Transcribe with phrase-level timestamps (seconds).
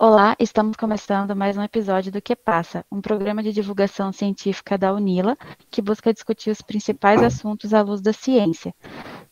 [0.00, 4.94] Olá, estamos começando mais um episódio do Que Passa, um programa de divulgação científica da
[4.94, 5.36] UNILA
[5.72, 8.72] que busca discutir os principais assuntos à luz da ciência.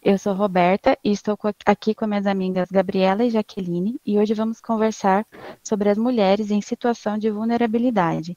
[0.03, 4.61] Eu sou Roberta e estou aqui com minhas amigas Gabriela e Jaqueline e hoje vamos
[4.61, 5.25] conversar
[5.63, 8.37] sobre as mulheres em situação de vulnerabilidade.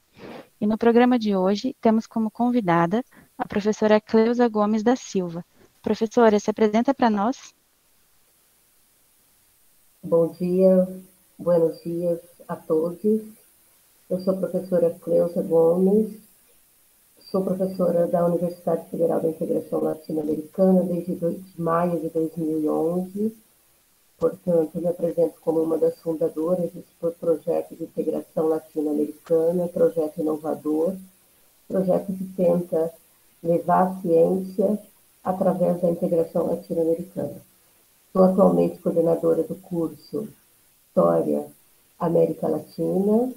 [0.60, 3.04] E no programa de hoje temos como convidada
[3.36, 5.44] a professora Cleusa Gomes da Silva.
[5.82, 7.52] Professora, se apresenta para nós.
[10.00, 10.86] Bom dia,
[11.40, 13.22] buenos dias a todos.
[14.10, 16.20] Eu sou a professora Cleusa Gomes,
[17.30, 21.18] sou professora da Universidade Federal da Integração Latino-Americana desde
[21.56, 23.34] maio de 2011.
[24.18, 30.94] Portanto, me apresento como uma das fundadoras desse projeto de integração latino-americana, projeto inovador,
[31.66, 32.92] projeto que tenta
[33.42, 34.78] levar a ciência
[35.24, 37.40] através da integração latino-americana.
[38.12, 40.28] Sou atualmente coordenadora do curso
[41.00, 41.46] História
[41.98, 43.32] América Latina.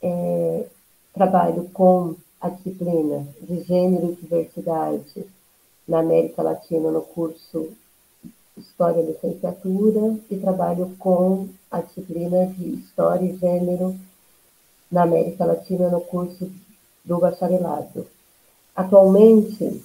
[0.00, 0.66] É,
[1.12, 5.26] trabalho com a disciplina de Gênero e Diversidade
[5.88, 7.70] na América Latina no curso
[8.56, 13.96] História e Licenciatura e trabalho com a disciplina de História e Gênero
[14.90, 16.48] na América Latina no curso
[17.04, 18.06] do bacharelado.
[18.76, 19.82] Atualmente,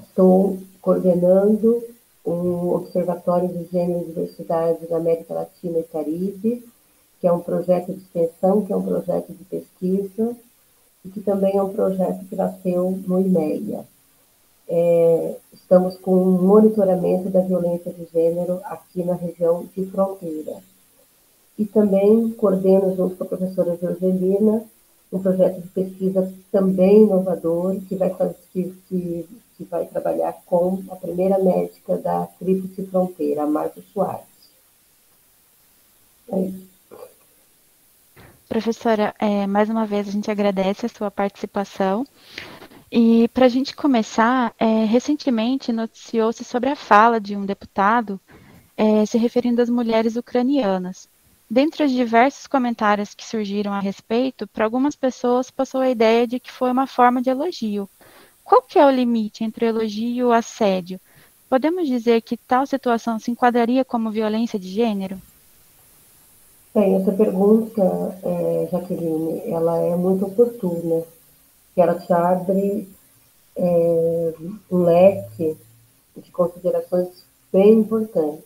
[0.00, 1.84] estou coordenando
[2.24, 6.64] um Observatório de Gênero e Diversidade na América Latina e Caribe,
[7.20, 10.36] que é um projeto de extensão, que é um projeto de pesquisa,
[11.04, 13.84] e que também é um projeto que nasceu no IMEA.
[14.68, 20.62] É, estamos com um monitoramento da violência de gênero aqui na região de fronteira.
[21.58, 24.64] E também coordeno, junto com a professora Jorgelina,
[25.12, 28.10] um projeto de pesquisa também inovador, que vai,
[28.52, 29.28] que, que,
[29.64, 34.26] que vai trabalhar com a primeira médica da Tríplice Fronteira, Marta Soares.
[36.28, 36.50] É.
[38.48, 42.06] Professora, é, mais uma vez a gente agradece a sua participação.
[42.90, 48.20] E para a gente começar, é, recentemente noticiou-se sobre a fala de um deputado
[48.76, 51.08] é, se referindo às mulheres ucranianas.
[51.48, 56.40] Dentre os diversos comentários que surgiram a respeito, para algumas pessoas passou a ideia de
[56.40, 57.88] que foi uma forma de elogio.
[58.44, 61.00] Qual que é o limite entre o elogio e o assédio?
[61.48, 65.20] Podemos dizer que tal situação se enquadraria como violência de gênero?
[66.74, 67.82] Bem, essa pergunta,
[68.22, 71.02] é, Jaqueline, ela é muito oportuna,
[71.74, 72.88] que ela te abre
[73.54, 74.34] é,
[74.70, 75.56] um leque
[76.16, 78.44] de considerações bem importantes.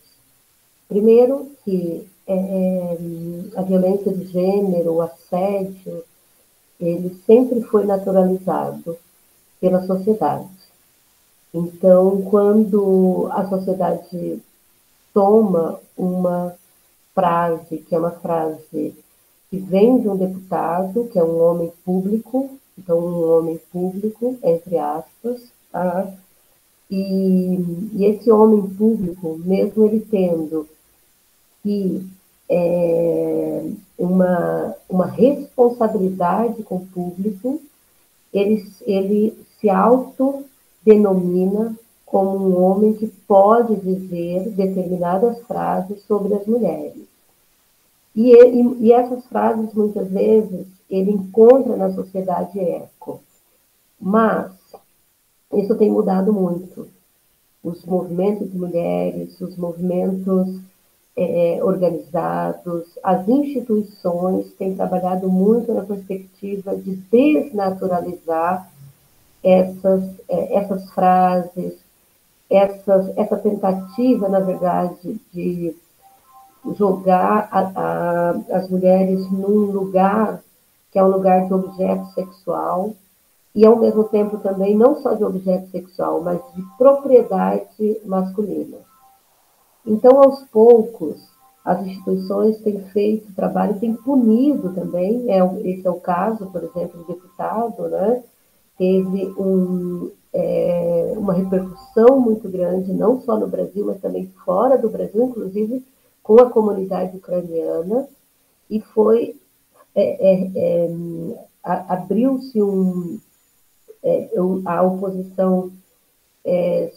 [0.89, 2.97] Primeiro, que é, é,
[3.55, 6.03] a violência de gênero, o assédio,
[6.79, 8.97] ele sempre foi naturalizado
[9.59, 10.47] pela sociedade.
[11.53, 14.41] Então, quando a sociedade
[15.13, 16.53] toma uma
[17.15, 18.93] frase, que é uma frase
[19.49, 24.77] que vem de um deputado, que é um homem público, então um homem público, entre
[24.77, 25.41] aspas,
[25.71, 26.13] tá?
[26.89, 27.55] E,
[27.93, 30.67] e esse homem público, mesmo ele tendo
[31.63, 32.07] que
[32.49, 33.63] é,
[33.97, 37.61] uma, uma responsabilidade com o público,
[38.33, 41.75] ele, ele se autodenomina
[42.05, 47.05] como um homem que pode dizer determinadas frases sobre as mulheres.
[48.15, 53.19] E, e, e essas frases, muitas vezes, ele encontra na sociedade eco.
[53.99, 54.51] Mas
[55.53, 56.87] isso tem mudado muito.
[57.63, 60.59] Os movimentos de mulheres, os movimentos
[61.15, 68.71] é, organizados, as instituições têm trabalhado muito na perspectiva de desnaturalizar
[69.43, 71.77] essas, é, essas frases,
[72.49, 75.75] essas, essa tentativa, na verdade, de
[76.75, 80.41] jogar a, a, as mulheres num lugar
[80.91, 82.93] que é um lugar de objeto sexual,
[83.53, 88.77] e ao mesmo tempo também não só de objeto sexual, mas de propriedade masculina.
[89.85, 91.21] Então, aos poucos,
[91.63, 97.03] as instituições têm feito trabalho, têm punido também, é, esse é o caso, por exemplo,
[97.03, 98.23] do deputado, né?
[98.77, 104.89] Teve um, é, uma repercussão muito grande, não só no Brasil, mas também fora do
[104.89, 105.83] Brasil, inclusive
[106.21, 108.07] com a comunidade ucraniana,
[108.69, 109.35] e foi
[109.95, 110.89] é, é, é
[111.63, 113.19] abriu-se um
[114.03, 114.29] é,
[114.65, 115.71] a oposição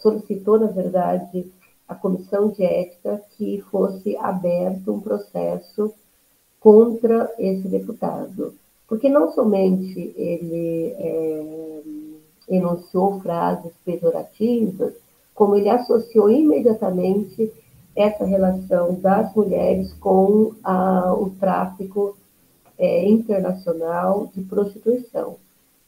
[0.01, 1.51] solicitou, na verdade,
[1.85, 5.93] a comissão de ética que fosse aberto um processo
[6.57, 8.55] contra esse deputado,
[8.91, 11.81] porque não somente ele é,
[12.49, 14.95] enunciou frases pejorativas,
[15.33, 17.49] como ele associou imediatamente
[17.95, 22.17] essa relação das mulheres com a, o tráfico
[22.77, 25.37] é, internacional de prostituição.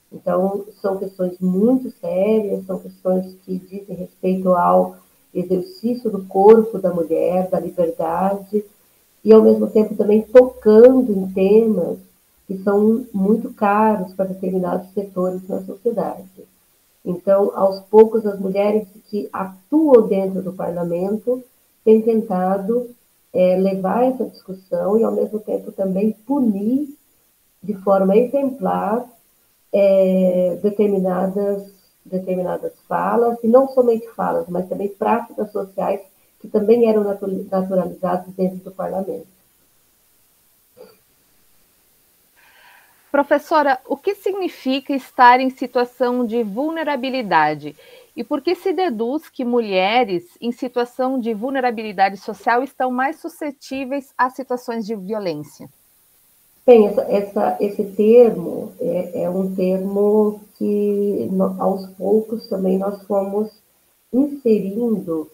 [0.09, 4.95] Então, são questões muito sérias, são questões que dizem respeito ao
[5.33, 8.63] exercício do corpo da mulher, da liberdade,
[9.25, 12.12] e ao mesmo tempo também tocando em temas
[12.47, 16.45] que são muito caros para determinados setores na sociedade.
[17.05, 21.43] Então, aos poucos, as mulheres que atuam dentro do parlamento
[21.83, 22.89] têm tentado
[23.33, 26.89] é, levar essa discussão e, ao mesmo tempo, também punir
[27.61, 29.05] de forma exemplar
[29.71, 31.73] é, determinadas,
[32.05, 36.01] determinadas falas, e não somente falas, mas também práticas sociais
[36.39, 39.32] que também eram naturalizadas dentro do parlamento.
[43.13, 47.75] Professora, o que significa estar em situação de vulnerabilidade?
[48.15, 54.11] E por que se deduz que mulheres em situação de vulnerabilidade social estão mais suscetíveis
[54.17, 55.69] a situações de violência?
[56.65, 63.51] Bem, essa, essa, esse termo é, é, um termo que aos poucos também nós fomos
[64.11, 65.29] inserindo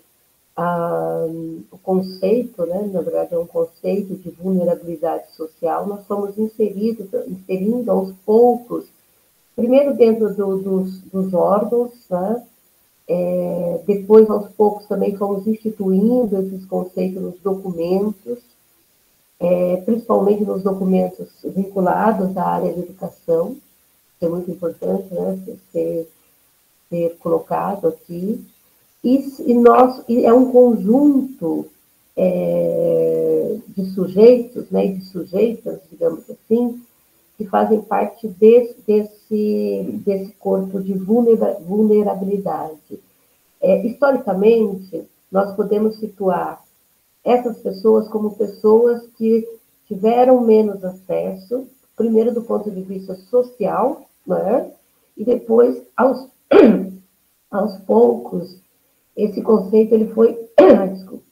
[1.72, 7.90] o conceito, né, na verdade é um conceito de vulnerabilidade social, nós fomos inseridos, inserindo
[7.92, 8.86] aos poucos,
[9.56, 12.44] primeiro dentro do, dos, dos, órgãos, né,
[13.08, 18.40] é, depois aos poucos também fomos instituindo esses conceitos nos documentos,
[19.40, 23.56] é, principalmente nos documentos vinculados à área de educação,
[24.20, 25.40] que é muito importante né,
[25.72, 26.10] ser,
[26.90, 28.46] ser colocado aqui.
[29.04, 31.68] E, e, nós, e é um conjunto
[32.16, 36.82] é, de sujeitos né, de sujeitas, digamos assim,
[37.38, 43.00] que fazem parte desse, desse, desse corpo de vulnerabilidade.
[43.62, 46.62] É, historicamente, nós podemos situar
[47.24, 49.48] essas pessoas como pessoas que
[49.88, 51.66] tiveram menos acesso,
[51.96, 54.70] primeiro do ponto de vista social, né?
[55.16, 56.28] e depois, aos,
[57.52, 58.58] aos poucos,
[59.24, 60.38] esse conceito ele foi,
[60.94, 61.24] desculpa,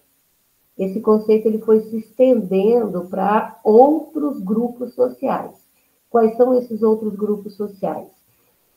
[0.78, 5.66] esse conceito ele foi se estendendo para outros grupos sociais.
[6.10, 8.08] Quais são esses outros grupos sociais?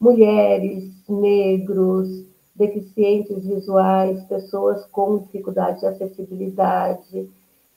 [0.00, 2.24] Mulheres, negros,
[2.54, 7.28] deficientes visuais, pessoas com dificuldade de acessibilidade,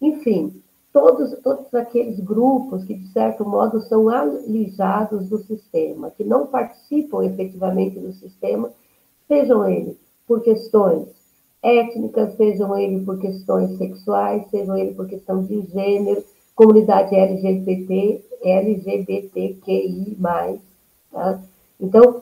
[0.02, 6.48] enfim, todos, todos aqueles grupos que, de certo modo, são alijados do sistema, que não
[6.48, 8.72] participam efetivamente do sistema,
[9.28, 11.23] sejam eles por questões
[11.64, 16.24] étnicas, sejam eles por questões sexuais, sejam eles por questão de gênero,
[16.54, 20.18] comunidade LGBT, LGBTQI+.
[21.12, 21.40] Tá?
[21.80, 22.22] Então,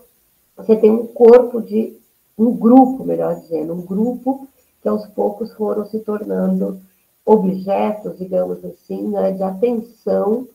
[0.55, 1.97] você tem um corpo de
[2.37, 4.47] um grupo, melhor dizendo, um grupo
[4.81, 6.79] que aos poucos foram se tornando
[7.25, 10.47] objetos, digamos assim, né, de atenção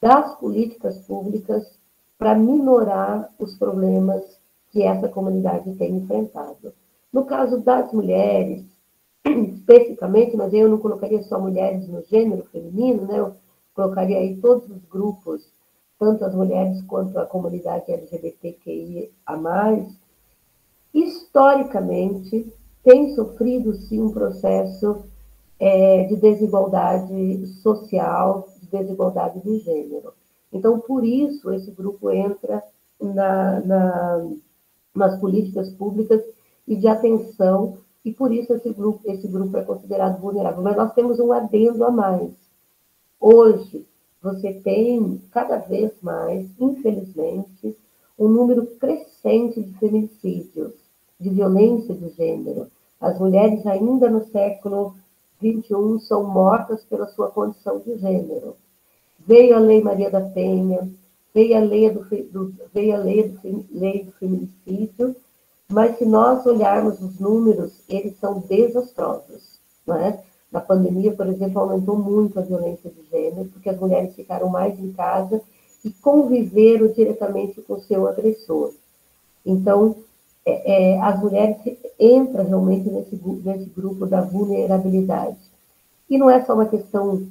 [0.00, 1.66] das políticas públicas
[2.18, 4.22] para minorar os problemas
[4.70, 6.72] que essa comunidade tem enfrentado.
[7.12, 8.64] No caso das mulheres,
[9.24, 13.18] especificamente, mas eu não colocaria só mulheres no gênero feminino, né?
[13.18, 13.34] eu
[13.74, 15.46] colocaria aí todos os grupos,
[15.98, 19.86] tanto as mulheres quanto a comunidade LGBTQI a mais,
[20.92, 22.52] historicamente,
[22.82, 25.04] tem sofrido, sim, um processo
[25.58, 30.12] é, de desigualdade social, de desigualdade de gênero.
[30.52, 32.62] Então, por isso, esse grupo entra
[33.00, 34.30] na, na,
[34.94, 36.22] nas políticas públicas
[36.68, 40.62] e de atenção, e por isso esse grupo, esse grupo é considerado vulnerável.
[40.62, 42.30] Mas nós temos um adendo a mais.
[43.18, 43.86] Hoje,
[44.22, 47.74] você tem cada vez mais, infelizmente,
[48.18, 50.74] um número crescente de feminicídios
[51.18, 52.68] de violência de gênero.
[53.00, 54.94] As mulheres, ainda no século
[55.38, 58.56] XXI, são mortas pela sua condição de gênero.
[59.26, 60.88] Veio a Lei Maria da Penha,
[61.34, 65.16] veio a lei do, do veio a lei do, lei do feminicídio,
[65.70, 69.58] mas se nós olharmos os números, eles são desastrosos.
[69.86, 70.22] Não é?
[70.50, 74.78] Na pandemia, por exemplo, aumentou muito a violência de gênero, porque as mulheres ficaram mais
[74.78, 75.42] em casa
[75.84, 78.72] e conviveram diretamente com o seu agressor.
[79.44, 79.96] Então,
[80.44, 81.56] é, é, as mulheres
[82.00, 85.36] entram realmente nesse, nesse grupo da vulnerabilidade.
[86.08, 87.26] E não é só uma questão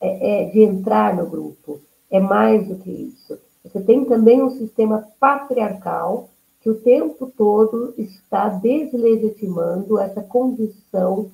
[0.00, 3.38] é, é, de entrar no grupo, é mais do que isso.
[3.62, 6.30] Você tem também um sistema patriarcal
[6.68, 11.30] que o tempo todo está deslegitimando essa condição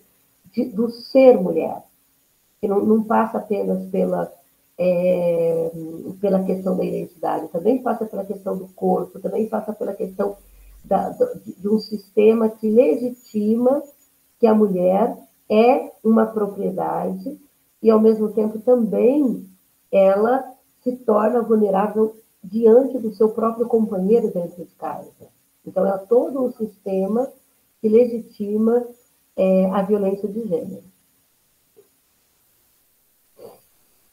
[0.53, 1.83] de, do ser mulher,
[2.61, 4.33] que não, não passa apenas pela,
[4.79, 5.73] é,
[6.21, 10.37] pela questão da identidade, também passa pela questão do corpo, também passa pela questão
[10.85, 13.83] da, de um sistema que legitima
[14.39, 15.17] que a mulher
[15.51, 17.37] é uma propriedade
[17.83, 19.49] e, ao mesmo tempo, também
[19.91, 20.45] ela
[20.85, 22.15] se torna vulnerável
[22.45, 25.11] diante do seu próprio companheiro dentro de casa.
[25.67, 27.29] Então, é todo um sistema
[27.81, 28.87] que legitima
[29.37, 30.85] é, a violência de gênero.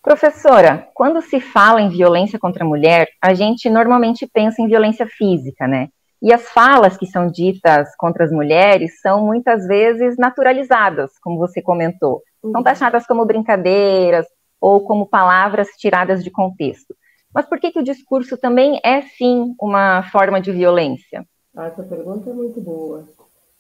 [0.01, 5.05] Professora, quando se fala em violência contra a mulher, a gente normalmente pensa em violência
[5.05, 5.89] física, né?
[6.21, 11.61] E as falas que são ditas contra as mulheres são muitas vezes naturalizadas, como você
[11.61, 12.21] comentou.
[12.41, 12.63] São uhum.
[12.63, 14.25] taxadas como brincadeiras
[14.59, 16.95] ou como palavras tiradas de contexto.
[17.33, 21.25] Mas por que, que o discurso também é, sim, uma forma de violência?
[21.55, 23.07] Ah, essa pergunta é muito boa.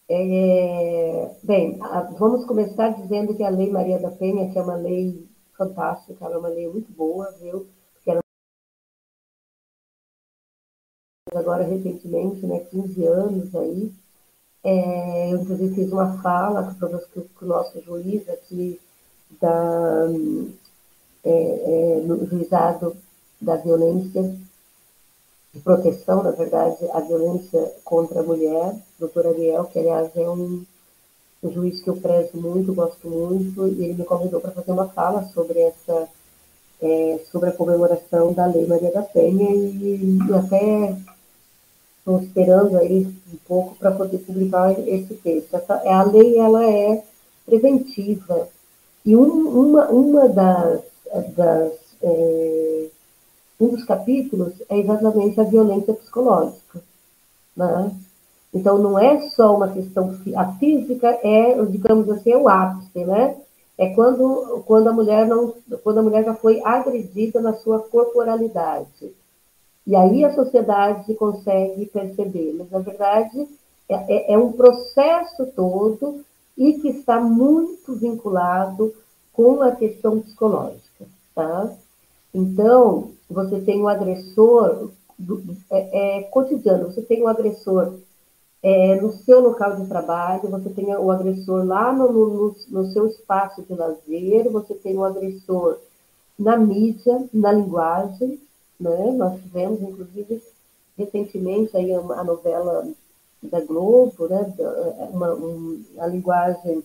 [0.09, 1.79] É, bem,
[2.19, 5.25] vamos começar dizendo que a Lei Maria da Penha, que é uma lei
[5.57, 7.67] fantástica, ela é uma lei muito boa, viu?
[11.33, 13.91] agora recentemente, né, 15 anos aí,
[14.63, 18.79] é, eu inclusive fiz uma fala com, o nosso juiz aqui
[19.39, 20.07] da,
[21.23, 22.95] é, é, no juizado
[23.41, 24.35] da violência
[25.53, 30.63] de proteção, na verdade, a violência contra a mulher, doutor Ariel, que aliás é um,
[31.43, 34.87] um juiz que eu prezo muito, gosto muito, e ele me convidou para fazer uma
[34.89, 36.07] fala sobre essa
[36.81, 40.97] é, sobre a comemoração da Lei Maria da Penha e, e até
[42.01, 45.55] Estou esperando aí um pouco para poder publicar esse texto.
[45.55, 47.03] Essa, a lei ela é
[47.45, 48.49] preventiva
[49.05, 50.81] e um, uma, uma das,
[51.35, 52.87] das é,
[53.61, 56.81] um dos capítulos é exatamente a violência psicológica.
[57.55, 57.91] Né?
[58.51, 63.37] Então, não é só uma questão, a física é, digamos assim, é o ápice, né?
[63.77, 65.53] É quando, quando, a mulher não,
[65.83, 69.13] quando a mulher já foi agredida na sua corporalidade.
[69.87, 73.47] E aí a sociedade consegue perceber, mas na verdade
[73.89, 76.23] é, é, é um processo todo
[76.57, 78.93] e que está muito vinculado
[79.33, 81.73] com a questão psicológica, tá?
[82.33, 84.89] Então, você tem o agressor
[85.69, 87.95] é, é, cotidiano, você tem o agressor
[88.63, 93.07] é, no seu local de trabalho, você tem o agressor lá no, no, no seu
[93.07, 95.79] espaço de lazer, você tem o agressor
[96.37, 98.39] na mídia, na linguagem,
[98.79, 99.11] né?
[99.11, 100.41] Nós tivemos, inclusive,
[100.97, 102.87] recentemente aí a novela
[103.41, 104.53] da Globo, né?
[105.11, 106.83] uma, um, a linguagem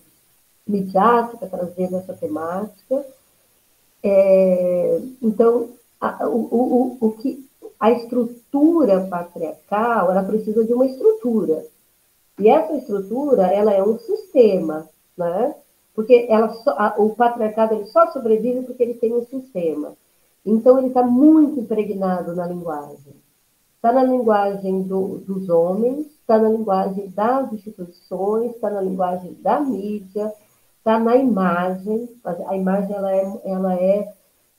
[0.67, 3.05] midiática trazendo essa temática.
[4.03, 7.47] É, então, a, o, o, o que,
[7.79, 11.65] a estrutura patriarcal, ela precisa de uma estrutura.
[12.39, 14.87] E essa estrutura, ela é um sistema,
[15.17, 15.55] né?
[15.95, 19.93] Porque ela só, a, o patriarcado ele só sobrevive porque ele tem um sistema.
[20.45, 23.13] Então, ele está muito impregnado na linguagem.
[23.75, 29.59] Está na linguagem do, dos homens, está na linguagem das instituições, está na linguagem da
[29.59, 30.33] mídia,
[30.77, 32.09] está na imagem.
[32.47, 34.13] A imagem ela é, ela é,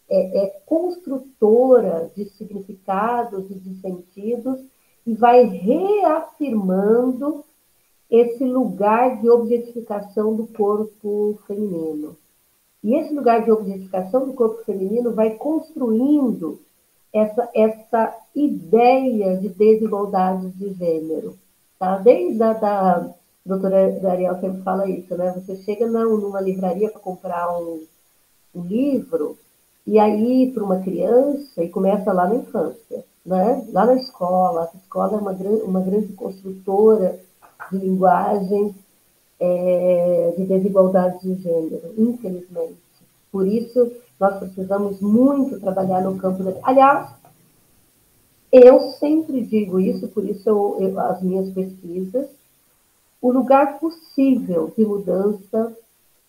[0.09, 4.59] é, é construtora de significados e de sentidos
[5.07, 7.45] e vai reafirmando
[8.11, 12.17] esse lugar de objetificação do corpo feminino.
[12.83, 16.61] E esse lugar de objetificação do corpo feminino vai construindo
[17.13, 21.37] essa, essa ideia de desigualdade de gênero.
[21.79, 21.99] Tá?
[21.99, 25.33] Desde a da, doutora Dariel sempre fala isso, né?
[25.33, 27.85] Você chega numa livraria para comprar um,
[28.55, 29.39] um livro,
[29.89, 33.67] e aí para uma criança, e começa lá na infância, né?
[33.73, 34.69] lá na escola.
[34.71, 35.33] A escola é uma,
[35.65, 37.19] uma grande construtora
[37.73, 38.75] de linguagem
[39.41, 42.77] é, de desigualdade de gênero, infelizmente.
[43.33, 43.91] Por isso,
[44.21, 46.53] nós precisamos muito trabalhar no campo da.
[46.65, 47.09] Aliás,
[48.53, 52.29] eu sempre digo isso, por isso eu, eu, as minhas pesquisas,
[53.23, 55.75] o lugar possível de mudança,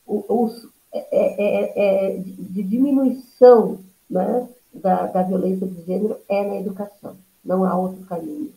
[0.08, 3.80] o, é, é, é, de diminuição
[4.10, 8.52] né, da, da violência de gênero é na educação, não há outro caminho.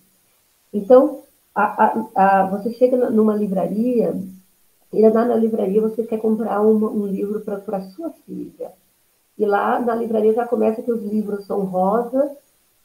[0.72, 1.20] Então,
[1.54, 4.14] a, a, a, você chega numa livraria
[4.92, 8.72] e lá na livraria você quer comprar uma, um livro para sua filha.
[9.38, 12.36] E lá na livraria já começa que os livros são rosa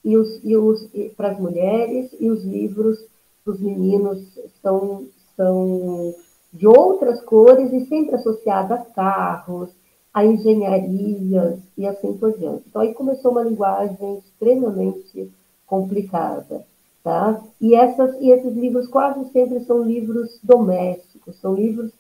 [0.03, 2.97] e os, e os para as mulheres e os livros
[3.43, 6.13] para os meninos são, são
[6.51, 9.69] de outras cores e sempre associados a carros,
[10.13, 12.63] a engenharias e assim por diante.
[12.67, 15.31] Então aí começou uma linguagem extremamente
[15.65, 16.65] complicada.
[17.03, 17.41] Tá?
[17.61, 21.91] E, essas, e esses livros quase sempre são livros domésticos, são livros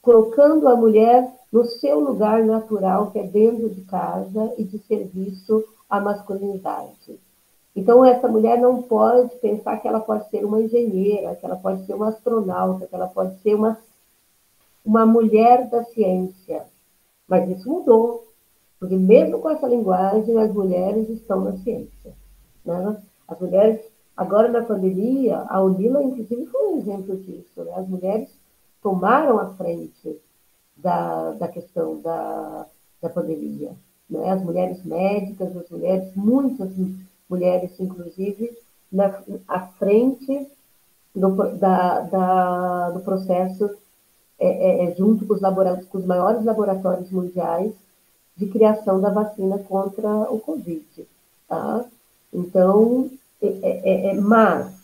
[0.00, 5.64] colocando a mulher no seu lugar natural, que é dentro de casa e de serviço
[5.88, 7.18] à masculinidade.
[7.76, 11.84] Então, essa mulher não pode pensar que ela pode ser uma engenheira, que ela pode
[11.86, 13.78] ser uma astronauta, que ela pode ser uma,
[14.84, 16.64] uma mulher da ciência.
[17.26, 18.26] Mas isso mudou,
[18.78, 22.12] porque mesmo com essa linguagem, as mulheres estão na ciência.
[22.64, 23.02] Né?
[23.26, 23.80] As mulheres,
[24.16, 27.64] agora na pandemia, a Unila, inclusive, foi um exemplo disso.
[27.64, 27.72] Né?
[27.74, 28.28] As mulheres
[28.82, 30.20] tomaram a frente
[30.76, 32.66] da, da questão da,
[33.00, 33.72] da pandemia.
[34.10, 34.30] Né?
[34.30, 36.70] As mulheres médicas, as mulheres, muitas
[37.28, 38.54] mulheres, inclusive,
[38.92, 40.46] na, à frente
[41.14, 43.70] do, da, da, do processo
[44.38, 45.40] é, é, é junto com os,
[45.86, 47.72] com os maiores laboratórios mundiais
[48.36, 50.84] de criação da vacina contra o Covid.
[51.48, 51.84] Tá?
[52.32, 53.10] Então,
[53.40, 54.74] é, é, é, mas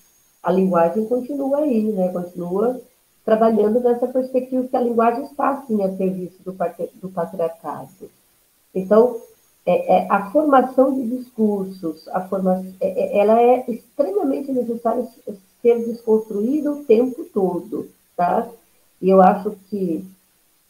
[0.42, 2.08] a linguagem continua aí, né?
[2.08, 2.80] continua
[3.24, 6.56] trabalhando nessa perspectiva que a linguagem está, sim, a serviço do,
[7.00, 8.10] do patriarcado.
[8.74, 9.20] Então,
[9.66, 15.06] é, é, a formação de discursos, a forma, é, ela é extremamente necessária
[15.60, 18.48] ser desconstruída o tempo todo, tá?
[19.00, 20.06] E eu acho que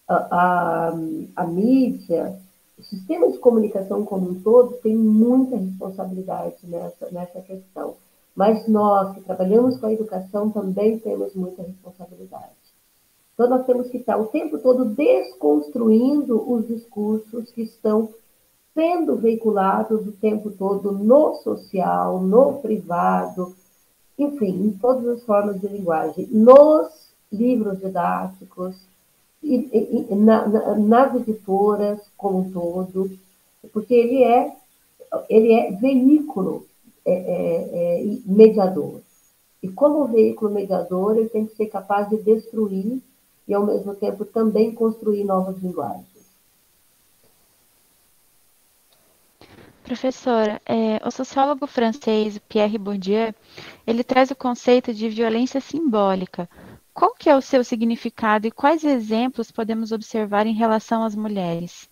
[0.09, 0.93] a, a,
[1.37, 2.37] a mídia,
[2.79, 7.97] o sistema de comunicação como um todo tem muita responsabilidade nessa, nessa questão.
[8.35, 12.61] Mas nós que trabalhamos com a educação também temos muita responsabilidade.
[13.35, 18.11] Então, nós temos que estar o tempo todo desconstruindo os discursos que estão
[18.75, 23.55] sendo veiculados o tempo todo no social, no privado,
[24.19, 28.75] enfim, em todas as formas de linguagem, nos livros didáticos,
[29.43, 33.11] e, e, na, na, nas editoras como um todo,
[33.73, 34.55] porque ele é,
[35.29, 36.67] ele é veículo
[37.05, 39.01] é, é, é, mediador.
[39.63, 43.03] E como veículo mediador, ele tem que ser capaz de destruir
[43.47, 46.07] e, ao mesmo tempo, também construir novas linguagens.
[49.83, 53.35] Professora, é, o sociólogo francês Pierre Bourdieu,
[53.87, 56.49] ele traz o conceito de violência simbólica.
[57.01, 61.89] Qual que é o seu significado e quais exemplos podemos observar em relação às mulheres?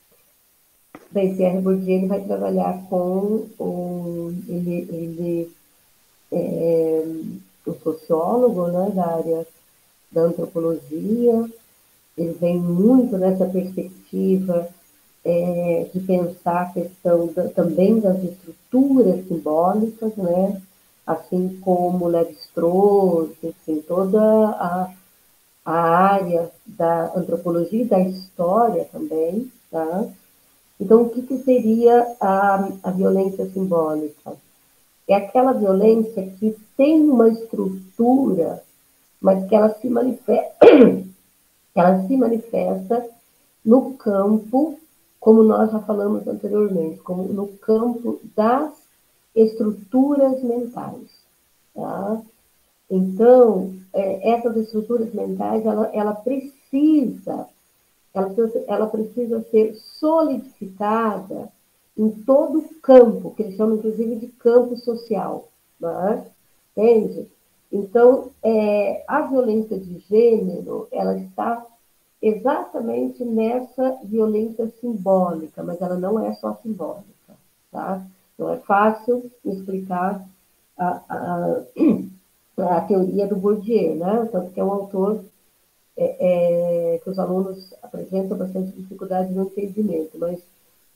[1.11, 5.51] Bem, Pierre Bourdieu ele vai trabalhar com o, ele, ele
[6.31, 7.05] é
[7.65, 9.47] o sociólogo né, da área
[10.13, 11.51] da antropologia,
[12.19, 14.69] ele vem muito nessa perspectiva
[15.25, 20.61] é, de pensar a questão da, também das estruturas simbólicas, né?
[21.07, 24.93] assim como Levi-Strauss, enfim, toda a,
[25.69, 29.53] a área da antropologia e da história também.
[29.71, 30.07] Tá?
[30.81, 34.35] Então, o que, que seria a, a violência simbólica?
[35.07, 38.63] É aquela violência que tem uma estrutura,
[39.21, 40.57] mas que ela se manifesta,
[41.77, 43.07] ela se manifesta
[43.63, 44.79] no campo
[45.21, 48.73] como nós já falamos anteriormente, como no campo das
[49.35, 51.11] estruturas mentais.
[51.75, 52.23] Tá?
[52.91, 57.47] Então, é, essas estruturas mentais, ela, ela precisa,
[58.15, 58.35] ela,
[58.67, 61.51] ela precisa ser solidificada
[61.97, 65.49] em todo o campo, que eles chamam inclusive de campo social,
[65.81, 66.25] né?
[66.77, 67.29] entende?
[67.71, 71.67] Então, é, a violência de gênero, ela está
[72.23, 77.35] exatamente nessa violência simbólica, mas ela não é só simbólica,
[77.71, 78.05] tá?
[78.39, 80.25] Não é fácil explicar
[80.77, 81.63] a, a,
[82.63, 84.29] a teoria do Bourdieu, né?
[84.31, 85.25] Tanto que é um autor
[85.97, 90.41] é, é, que os alunos apresentam bastante dificuldade no entendimento, mas,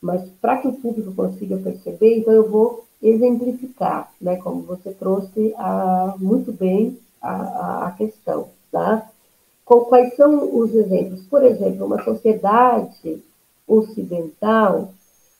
[0.00, 4.36] mas para que o público consiga perceber, então eu vou exemplificar, né?
[4.36, 9.08] Como você trouxe a, muito bem a, a questão, tá?
[9.64, 11.22] Quais são os exemplos?
[11.22, 13.22] Por exemplo, uma sociedade
[13.66, 14.92] ocidental,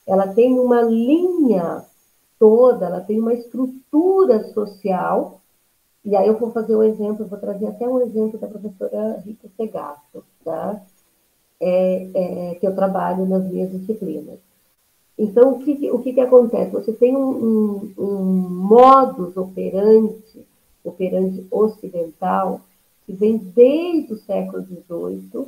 [0.07, 1.85] ela tem uma linha
[2.39, 5.42] toda, ela tem uma estrutura social,
[6.05, 9.49] e aí eu vou fazer um exemplo, vou trazer até um exemplo da professora Rita
[9.57, 10.83] Segato, tá?
[11.61, 14.41] É, é, que eu trabalho nas minhas disciplinas.
[15.17, 16.73] Então, o que, o que, que acontece?
[16.73, 20.45] Você tem um, um, um modus operandi,
[20.83, 22.61] operandi ocidental,
[23.07, 25.47] que vem desde o século XVIII,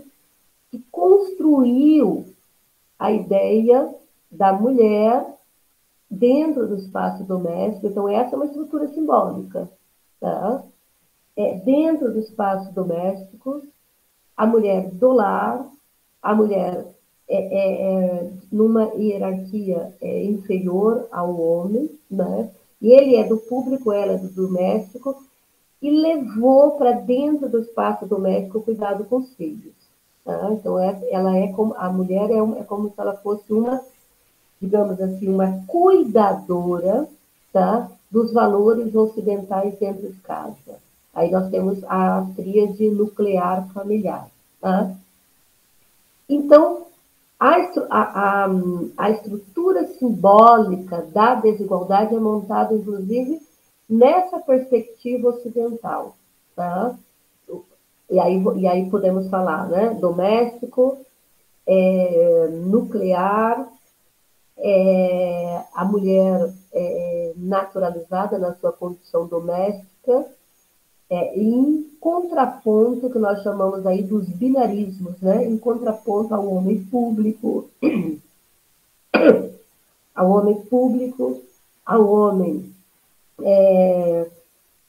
[0.70, 2.26] que construiu
[2.96, 3.92] a ideia
[4.30, 5.26] da mulher
[6.08, 7.88] dentro do espaço doméstico.
[7.88, 9.68] Então, essa é uma estrutura simbólica.
[11.36, 13.62] É, dentro do espaço doméstico,
[14.36, 15.68] a mulher do lar,
[16.22, 16.86] a mulher
[17.28, 22.50] é, é, é numa hierarquia é, inferior ao homem, né?
[22.80, 25.22] e ele é do público, ela é do doméstico,
[25.82, 29.74] e levou para dentro do espaço doméstico o cuidado com os filhos.
[30.24, 30.50] Tá?
[30.52, 33.80] Então, é, ela é como, a mulher é, é como se ela fosse uma,
[34.60, 37.08] digamos assim, uma cuidadora
[37.54, 37.88] tá?
[38.14, 40.78] Dos valores ocidentais dentro de casa.
[41.12, 44.30] Aí nós temos a tríade nuclear familiar.
[44.60, 44.92] Tá?
[46.28, 46.86] Então,
[47.40, 47.56] a,
[47.90, 48.46] a,
[48.96, 53.42] a, estrutura simbólica da desigualdade é montada, inclusive,
[53.90, 56.16] nessa perspectiva ocidental.
[56.54, 56.94] Tá?
[58.08, 59.90] E, aí, e aí podemos falar né?
[60.00, 60.98] doméstico,
[61.66, 63.68] é, nuclear,
[64.58, 70.26] é, a mulher é, naturalizada na sua condição doméstica,
[71.10, 75.44] é, em contraponto, que nós chamamos aí dos binarismos, né?
[75.44, 77.68] em contraponto ao homem público,
[80.14, 81.42] ao homem público,
[81.84, 82.72] ao homem
[83.42, 84.30] é,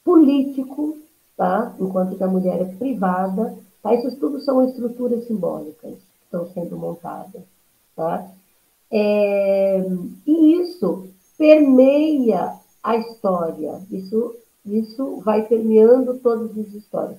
[0.04, 0.96] político,
[1.36, 1.74] tá?
[1.78, 3.56] enquanto que a mulher é privada.
[3.82, 3.94] Tá?
[3.94, 7.42] Isso tudo são estruturas simbólicas que estão sendo montadas.
[7.94, 8.30] Tá?
[8.90, 9.84] É,
[10.26, 14.34] e isso permeia a história, isso
[14.66, 17.18] isso vai permeando todas as histórias.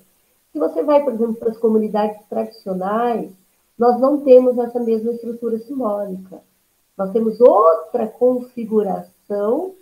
[0.52, 3.32] Se você vai, por exemplo, para as comunidades tradicionais,
[3.78, 6.42] nós não temos essa mesma estrutura simbólica.
[6.98, 9.76] Nós temos outra configuração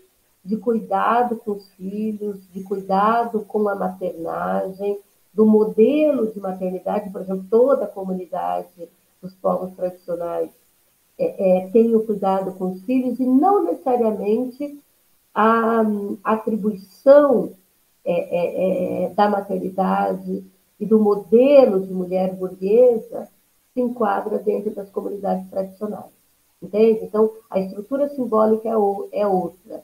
[0.44, 5.00] de cuidado com os filhos, de cuidado com a maternagem,
[5.34, 8.90] do modelo de maternidade, por exemplo, toda a comunidade
[9.22, 10.52] dos povos tradicionais
[11.18, 14.80] é, é, tem o cuidado com os filhos e não necessariamente
[15.34, 15.84] a
[16.24, 17.54] atribuição
[18.04, 20.44] é, é, é, da maternidade
[20.80, 23.28] e do modelo de mulher burguesa
[23.74, 26.14] se enquadra dentro das comunidades tradicionais.
[26.62, 27.04] Entende?
[27.04, 29.84] Então, a estrutura simbólica é, é outra.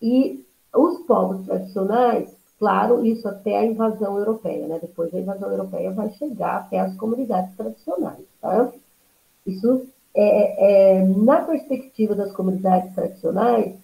[0.00, 4.78] E os povos tradicionais, claro, isso até a invasão europeia, né?
[4.80, 8.72] Depois da invasão europeia vai chegar até as comunidades tradicionais, tá?
[9.46, 13.76] Isso é, é, na perspectiva das comunidades tradicionais,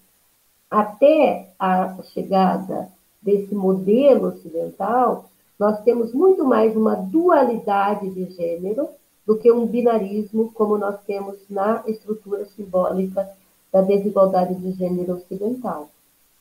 [0.70, 2.88] até a chegada
[3.22, 8.88] desse modelo ocidental, nós temos muito mais uma dualidade de gênero
[9.26, 13.28] do que um binarismo, como nós temos na estrutura simbólica
[13.72, 15.88] da desigualdade de gênero ocidental.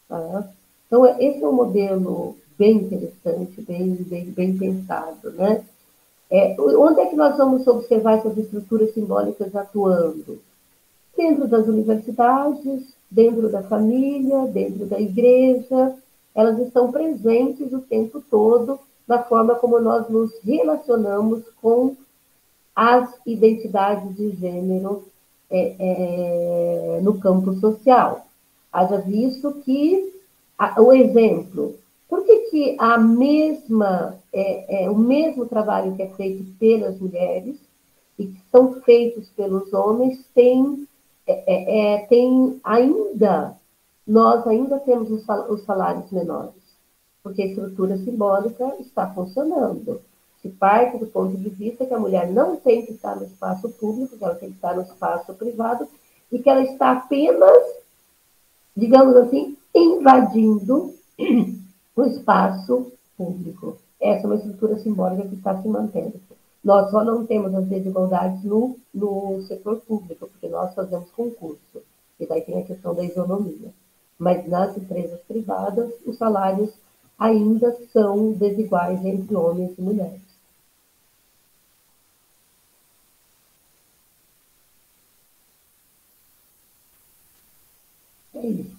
[0.10, 0.50] Tá?
[0.88, 5.32] Então, esse é um modelo bem interessante, bem, bem, bem pensado.
[5.32, 5.64] Né?
[6.36, 10.40] É, onde é que nós vamos observar essas estruturas simbólicas atuando?
[11.16, 15.96] Dentro das universidades, dentro da família, dentro da igreja,
[16.34, 21.96] elas estão presentes o tempo todo na forma como nós nos relacionamos com
[22.76, 25.04] as identidades de gênero
[25.52, 28.26] é, é, no campo social.
[28.72, 30.12] Haja visto que
[30.58, 31.76] a, o exemplo,
[32.14, 37.58] por que, que a mesma, é, é, o mesmo trabalho que é feito pelas mulheres
[38.20, 40.88] e que são feitos pelos homens tem,
[41.26, 43.58] é, é, é, tem ainda
[44.06, 46.62] nós ainda temos os salários menores,
[47.24, 50.00] porque a estrutura simbólica está funcionando.
[50.40, 53.70] Se parte do ponto de vista que a mulher não tem que estar no espaço
[53.70, 55.88] público, que ela tem que estar no espaço privado,
[56.32, 57.64] e que ela está apenas,
[58.78, 60.94] digamos assim, invadindo
[61.96, 63.78] o espaço público.
[64.02, 66.20] Essa é uma estrutura simbólica que está se mantendo.
[66.64, 71.82] Nós só não temos as desigualdades no, no setor público, porque nós fazemos concurso.
[72.20, 73.72] E daí tem a questão da isonomia
[74.24, 76.72] mas nas empresas privadas os salários
[77.20, 80.22] ainda são desiguais entre homens e mulheres.
[88.34, 88.73] É isso.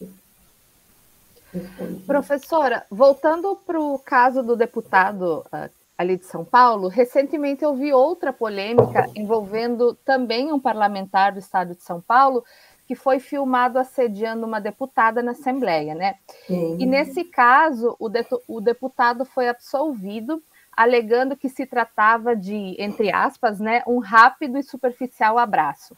[2.07, 7.93] Professora, voltando para o caso do deputado uh, ali de São Paulo, recentemente eu vi
[7.93, 12.45] outra polêmica envolvendo também um parlamentar do estado de São Paulo,
[12.87, 16.17] que foi filmado assediando uma deputada na Assembleia, né?
[16.47, 16.77] Sim.
[16.79, 20.43] E nesse caso, o, de, o deputado foi absolvido,
[20.77, 25.97] alegando que se tratava de, entre aspas, né, um rápido e superficial abraço.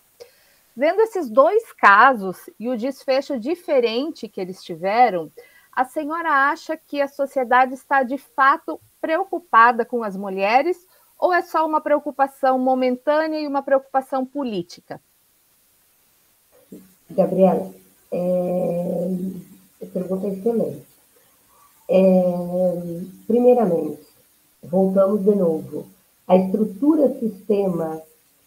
[0.77, 5.33] Vendo esses dois casos e o desfecho diferente que eles tiveram,
[5.73, 10.87] a senhora acha que a sociedade está de fato preocupada com as mulheres
[11.19, 15.01] ou é só uma preocupação momentânea e uma preocupação política?
[17.11, 17.73] Gabriela,
[18.13, 19.09] é,
[19.83, 20.87] a pergunta é excelente.
[21.89, 22.03] É,
[23.27, 24.07] primeiramente,
[24.63, 25.87] voltamos de novo.
[26.29, 28.03] A estrutura sistema,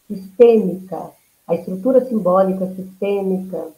[0.08, 1.12] sistêmica,
[1.50, 3.70] a estrutura simbólica sistêmica,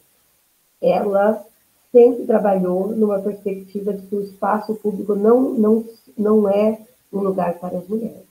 [0.80, 1.42] ela
[1.90, 5.84] sempre trabalhou numa perspectiva de que o espaço público não, não,
[6.16, 6.78] não é
[7.10, 8.26] um lugar para as mulheres.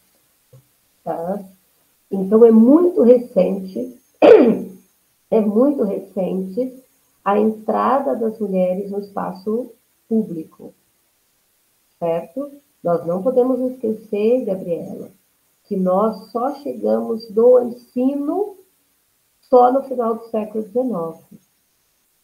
[1.03, 1.43] Tá?
[2.11, 3.97] Então, é muito recente
[5.31, 6.83] é muito recente
[7.25, 9.71] a entrada das mulheres no espaço
[10.07, 10.71] público,
[11.97, 12.51] certo?
[12.83, 15.09] Nós não podemos esquecer, Gabriela,
[15.63, 18.60] que nós só chegamos do ensino
[19.51, 21.41] só no final do século XIX.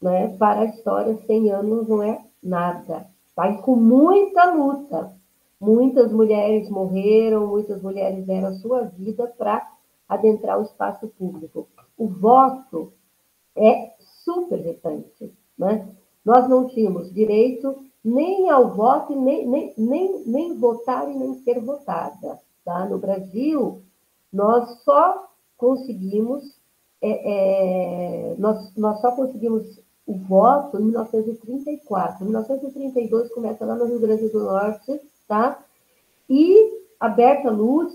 [0.01, 0.35] Né?
[0.37, 3.05] Para a história, 100 anos não é nada.
[3.35, 5.13] Vai com muita luta.
[5.59, 9.67] Muitas mulheres morreram, muitas mulheres deram a sua vida para
[10.07, 11.67] adentrar o espaço público.
[11.97, 12.93] O voto
[13.55, 15.33] é super recente.
[15.57, 15.87] Né?
[16.23, 21.59] Nós não tínhamos direito nem ao voto, nem, nem, nem, nem votar e nem ser
[21.59, 22.39] votada.
[22.63, 22.85] Tá?
[22.85, 23.81] No Brasil,
[24.31, 26.56] nós só conseguimos,
[27.01, 32.23] é, é, nós, nós só conseguimos o voto em 1934.
[32.23, 35.63] Em 1932 começa lá no Rio Grande do Norte, tá?
[36.29, 37.49] E a Berta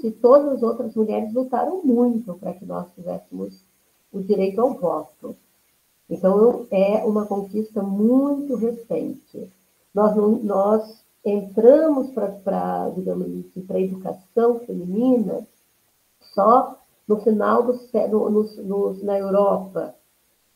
[0.05, 3.65] e todas as outras mulheres lutaram muito para que nós tivéssemos
[4.13, 5.37] o direito ao voto.
[6.09, 9.51] Então, é uma conquista muito recente.
[9.95, 15.47] Nós, nós entramos para, digamos assim, para a educação feminina
[16.35, 18.31] só no final do no,
[18.63, 19.95] no, na Europa,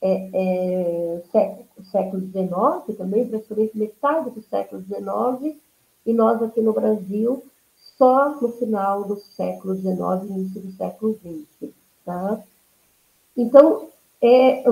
[0.01, 1.23] é, é,
[1.91, 5.57] século, XIX, também praticamente metade do século XIX,
[6.05, 7.43] e nós aqui no Brasil
[7.99, 11.71] só no final do século XIX, início do século XX.
[12.05, 12.41] Tá?
[13.37, 13.89] Então,
[14.23, 14.65] é,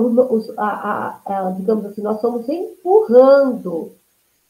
[0.57, 3.93] a, a, a, digamos assim, nós estamos empurrando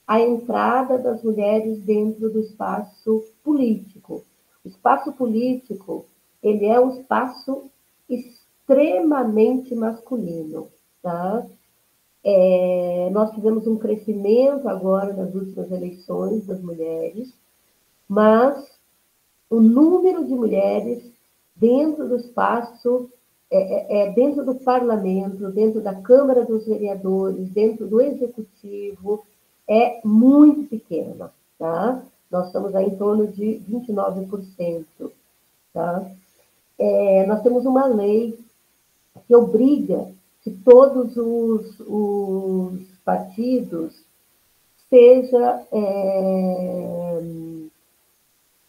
[0.08, 4.24] a entrada das mulheres dentro do espaço político.
[4.64, 6.06] O espaço político,
[6.46, 7.64] ele é um espaço
[8.08, 10.68] extremamente masculino,
[11.02, 11.44] tá?
[12.24, 17.34] É, nós tivemos um crescimento agora nas últimas eleições das mulheres,
[18.08, 18.64] mas
[19.50, 21.04] o número de mulheres
[21.56, 23.10] dentro do espaço,
[23.50, 29.26] é, é, é dentro do parlamento, dentro da Câmara dos Vereadores, dentro do Executivo,
[29.68, 32.04] é muito pequena, tá?
[32.30, 34.86] Nós estamos aí em torno de 29%,
[35.74, 36.12] tá?
[36.78, 38.38] É, nós temos uma lei
[39.28, 40.12] que obriga
[40.42, 43.96] que todos os, os partidos
[44.90, 47.22] seja, é,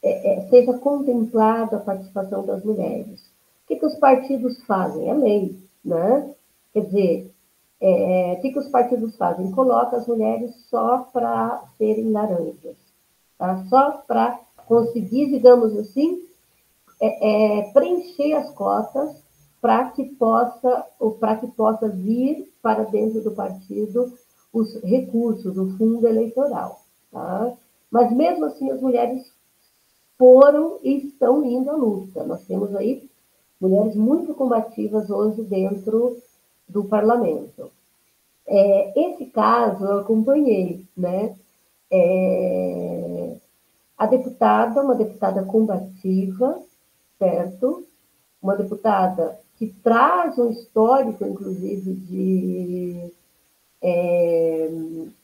[0.03, 3.21] é, é seja contemplada a participação das mulheres.
[3.65, 5.09] O que, que os partidos fazem?
[5.09, 6.33] É lei, né?
[6.73, 7.31] Quer dizer,
[7.81, 9.51] é, o que, que os partidos fazem?
[9.51, 12.77] Colocam as mulheres só para serem laranjas,
[13.39, 13.65] tá?
[13.69, 16.23] só para conseguir, digamos assim,
[17.01, 19.23] é, é, preencher as cotas
[19.61, 20.87] para que possa
[21.19, 24.13] para que possa vir para dentro do partido
[24.53, 26.81] os recursos do fundo eleitoral,
[27.11, 27.53] tá?
[27.91, 29.31] Mas mesmo assim as mulheres
[30.19, 32.25] foram e estão indo à luta.
[32.25, 33.09] Nós temos aí
[33.61, 36.17] mulheres muito combativas hoje dentro
[36.69, 37.71] do parlamento.
[38.47, 41.35] É, esse caso eu acompanhei, né?
[41.91, 43.37] É,
[43.97, 46.61] a deputada, uma deputada combativa,
[47.19, 47.87] certo?
[48.43, 53.13] Uma deputada que traz um histórico, inclusive, de,
[53.83, 54.69] é,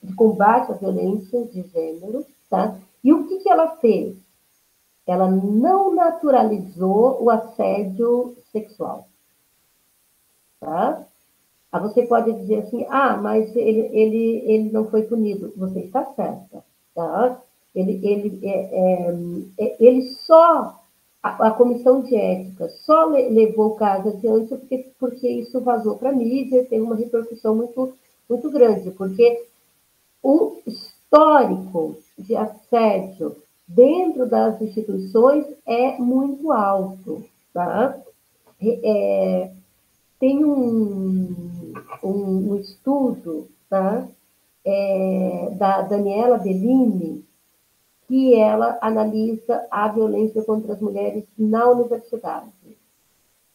[0.02, 2.78] de combate à violência de gênero, tá?
[3.04, 4.16] E o que, que ela fez?
[5.06, 9.08] Ela não naturalizou o assédio sexual,
[10.60, 11.06] tá?
[11.72, 15.52] Ah, você pode dizer assim, ah, mas ele, ele, ele não foi punido.
[15.56, 16.62] Você está certa,
[16.94, 17.40] tá?
[17.74, 19.14] Ele, ele, é, é,
[19.58, 20.81] é ele só,
[21.22, 25.96] a, a, comissão de ética só le, levou o caso adiante porque, porque isso vazou
[25.96, 27.94] para a mídia teve uma repercussão muito,
[28.28, 29.46] muito grande, porque
[30.22, 33.36] o histórico de assédio
[33.68, 37.98] dentro das instituições é muito alto, tá?
[38.60, 39.50] É,
[40.18, 44.06] tem um, um, um estudo tá?
[44.64, 47.24] É, da Daniela Bellini,
[48.12, 52.52] que ela analisa a violência contra as mulheres na universidade.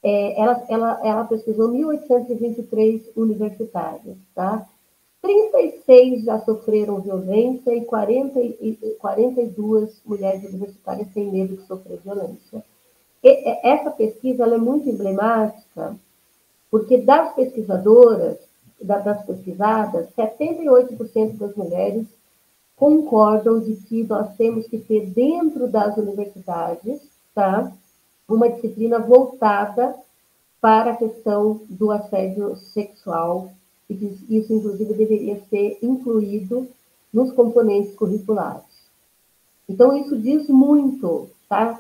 [0.02, 4.68] É, ela, ela, ela pesquisou 1.823 universitários, tá?
[5.22, 12.66] 36 já sofreram violência e, 40, e 42 mulheres universitárias têm medo de sofrer violência.
[13.24, 15.96] E, essa pesquisa é muito emblemática
[16.72, 18.40] porque das pesquisadoras,
[18.82, 22.17] das pesquisadas, 78% das mulheres
[22.78, 27.02] concordam de que nós temos que ter dentro das universidades
[27.34, 27.74] tá,
[28.30, 29.96] uma disciplina voltada
[30.62, 33.50] para a questão do assédio sexual,
[33.90, 33.94] e
[34.30, 36.68] isso, inclusive, deveria ser incluído
[37.12, 38.64] nos componentes curriculares.
[39.68, 41.80] Então, isso diz muito, tá?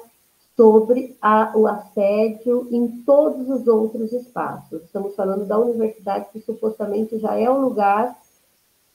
[0.57, 4.81] sobre a, o assédio em todos os outros espaços.
[4.81, 8.17] Estamos falando da universidade, que supostamente já é um lugar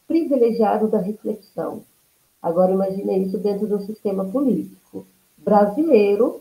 [0.09, 1.85] privilegiado da reflexão.
[2.43, 5.07] Agora, imagine isso dentro do sistema político
[5.39, 6.41] brasileiro,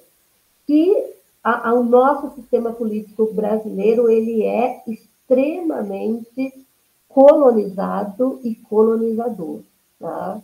[0.66, 6.66] que a, a, o nosso sistema político brasileiro ele é extremamente
[7.08, 9.60] colonizado e colonizador.
[10.00, 10.42] Tá?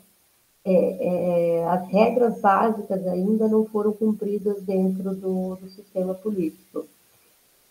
[0.63, 6.85] É, é, as regras básicas ainda não foram cumpridas dentro do, do sistema político.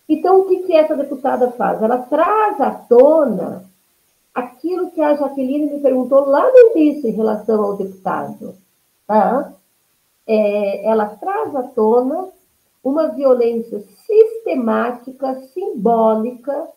[0.09, 1.83] Então, o que, que essa deputada faz?
[1.83, 3.64] Ela traz à tona
[4.37, 8.55] aquilo que a Jaqueline me perguntou lá no início em relação ao deputado.
[9.07, 9.55] Tá?
[10.27, 12.29] É, ela traz à tona
[12.85, 16.68] uma violência sistemática, simbólica,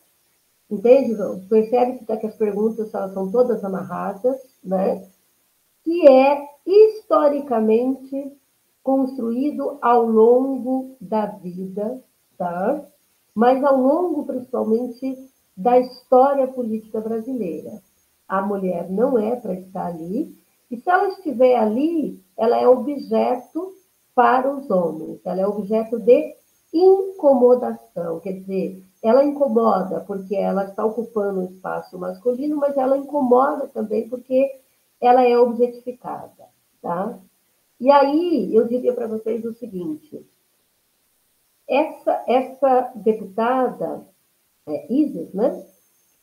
[0.71, 1.15] entende?
[1.49, 5.05] Percebe que as perguntas elas são todas amarradas, né?
[5.83, 8.31] que é historicamente
[8.81, 12.01] construído ao longo da vida,
[12.37, 12.81] tá?
[13.35, 17.81] mas ao longo, principalmente, da história política brasileira.
[18.25, 20.33] A mulher não é para estar ali,
[20.71, 23.73] e se ela estiver ali, ela é objeto
[24.15, 26.33] para os homens, ela é objeto de
[26.71, 33.67] incomodação, quer dizer, ela incomoda porque ela está ocupando um espaço masculino, mas ela incomoda
[33.67, 34.61] também porque
[35.01, 36.47] ela é objetificada,
[36.81, 37.19] tá?
[37.79, 40.25] E aí eu diria para vocês o seguinte:
[41.67, 44.05] essa, essa deputada,
[44.69, 45.65] é, Isis, né?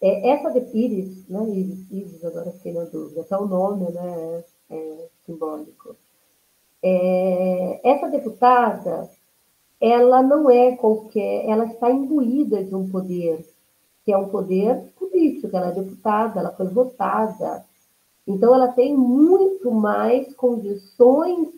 [0.00, 1.48] É, essa de Iris, né?
[1.50, 5.96] Isis, Isis, agora fiquei na dúvida, até o nome né, é, é simbólico.
[6.82, 9.08] É, essa deputada,
[9.80, 13.44] ela não é qualquer, ela está imbuída de um poder,
[14.04, 17.64] que é um poder político, ela é deputada, ela foi votada,
[18.26, 21.48] então, ela tem muito mais condições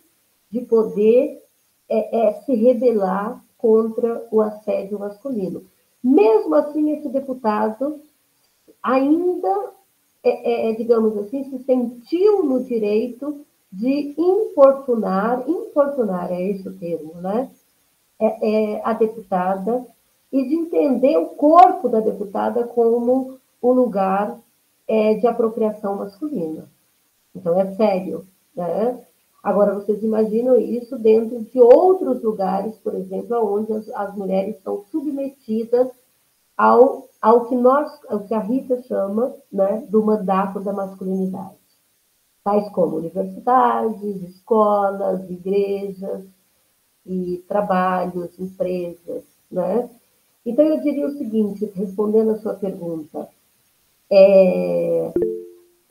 [0.51, 1.41] de poder
[1.89, 5.65] é, é, se rebelar contra o assédio masculino.
[6.03, 7.99] Mesmo assim, esse deputado
[8.81, 9.71] ainda,
[10.23, 17.15] é, é, digamos assim, se sentiu no direito de importunar, importunar é esse o termo,
[17.15, 17.49] né?
[18.19, 19.85] É, é, a deputada
[20.31, 24.37] e de entender o corpo da deputada como o lugar
[24.87, 26.69] é, de apropriação masculina.
[27.35, 28.25] Então, é sério.
[28.55, 28.99] Né?
[29.41, 34.83] Agora, vocês imaginam isso dentro de outros lugares, por exemplo, onde as, as mulheres são
[34.91, 35.87] submetidas
[36.57, 41.57] ao, ao, que nós, ao que a Rita chama né, do mandato da masculinidade.
[42.43, 46.25] Tais como universidades, escolas, igrejas
[47.05, 49.23] e trabalhos, empresas.
[49.49, 49.89] Né?
[50.45, 53.29] Então, eu diria o seguinte, respondendo a sua pergunta,
[54.11, 55.13] é,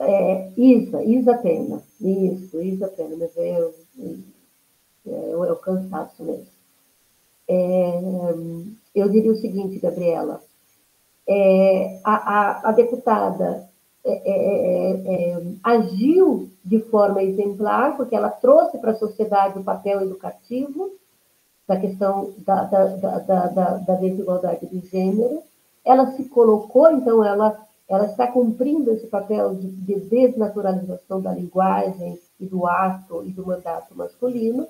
[0.01, 3.71] é, Isa, Isa Pena, isso, Isa Pena, mas é,
[5.07, 6.47] é, é o cansaço mesmo.
[7.49, 8.01] É,
[8.95, 10.43] eu diria o seguinte, Gabriela,
[11.27, 13.69] é, a, a, a, deputada
[14.05, 20.93] é, agiu de forma exemplar, porque ela trouxe para a sociedade o papel educativo
[21.67, 25.43] da questão da, da, da, da, da desigualdade de gênero,
[25.85, 32.19] ela se colocou, então ela ela está cumprindo esse papel de, de desnaturalização da linguagem
[32.39, 34.67] e do ato e do mandato masculino,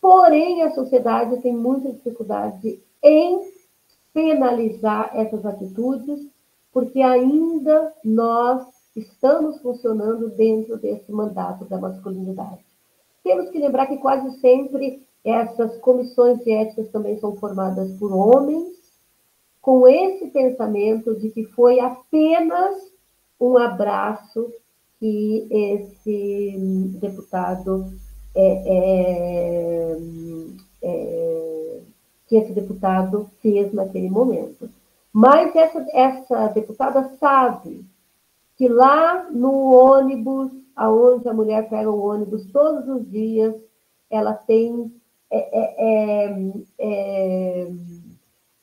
[0.00, 3.52] porém a sociedade tem muita dificuldade em
[4.12, 6.20] penalizar essas atitudes,
[6.72, 8.64] porque ainda nós
[8.94, 12.64] estamos funcionando dentro desse mandato da masculinidade.
[13.24, 18.83] Temos que lembrar que quase sempre essas comissões de éticas também são formadas por homens,
[19.64, 22.74] com esse pensamento de que foi apenas
[23.40, 24.52] um abraço
[25.00, 27.90] que esse deputado
[28.36, 29.96] é, é,
[30.82, 31.80] é,
[32.26, 34.68] que esse deputado fez naquele momento.
[35.10, 37.86] Mas essa, essa deputada sabe
[38.58, 43.54] que lá no ônibus, aonde a mulher pega o ônibus todos os dias,
[44.10, 44.92] ela tem
[45.30, 47.68] é, é, é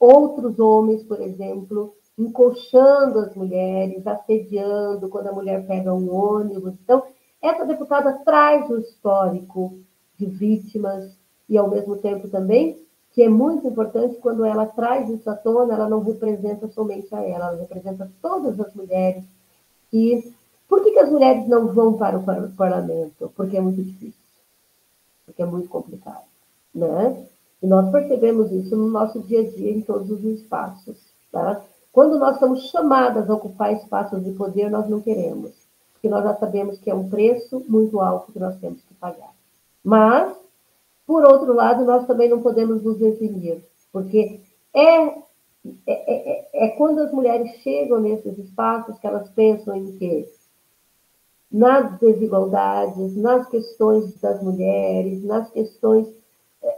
[0.02, 6.74] outros homens, por exemplo, encoxando as mulheres, assediando quando a mulher pega um ônibus.
[6.84, 7.04] Então,
[7.40, 9.80] essa deputada traz o histórico
[10.18, 11.16] de vítimas
[11.48, 15.74] e, ao mesmo tempo, também, que é muito importante, quando ela traz isso à tona,
[15.74, 19.24] ela não representa somente a ela, ela representa todas as mulheres.
[19.94, 20.34] E
[20.68, 23.32] por que, que as mulheres não vão para o parlamento?
[23.36, 24.22] Porque é muito difícil,
[25.26, 26.24] porque é muito complicado.
[26.74, 27.28] Né?
[27.62, 30.98] E nós percebemos isso no nosso dia a dia, em todos os espaços.
[31.32, 31.62] Tá?
[31.92, 35.52] Quando nós somos chamadas a ocupar espaços de poder, nós não queremos,
[35.94, 39.34] porque nós já sabemos que é um preço muito alto que nós temos que pagar.
[39.84, 40.36] Mas,
[41.06, 44.40] por outro lado, nós também não podemos nos eximir, porque
[44.74, 45.22] é, é,
[45.88, 50.28] é, é quando as mulheres chegam nesses espaços que elas pensam em quê?
[51.52, 56.08] Nas desigualdades, nas questões das mulheres, nas questões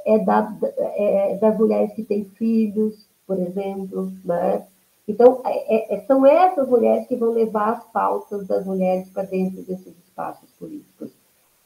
[0.05, 2.95] é, da, é das mulheres que têm filhos,
[3.27, 4.65] por exemplo, né?
[5.07, 9.61] Então, é, é, são essas mulheres que vão levar as pautas das mulheres para dentro
[9.63, 11.11] desses espaços políticos.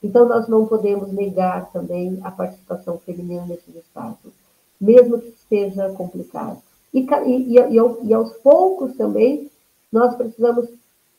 [0.01, 4.31] Então, nós não podemos negar também a participação feminina nesses espaços,
[4.79, 6.61] mesmo que seja complicado.
[6.93, 9.51] E, e, e, e aos poucos também,
[9.91, 10.67] nós precisamos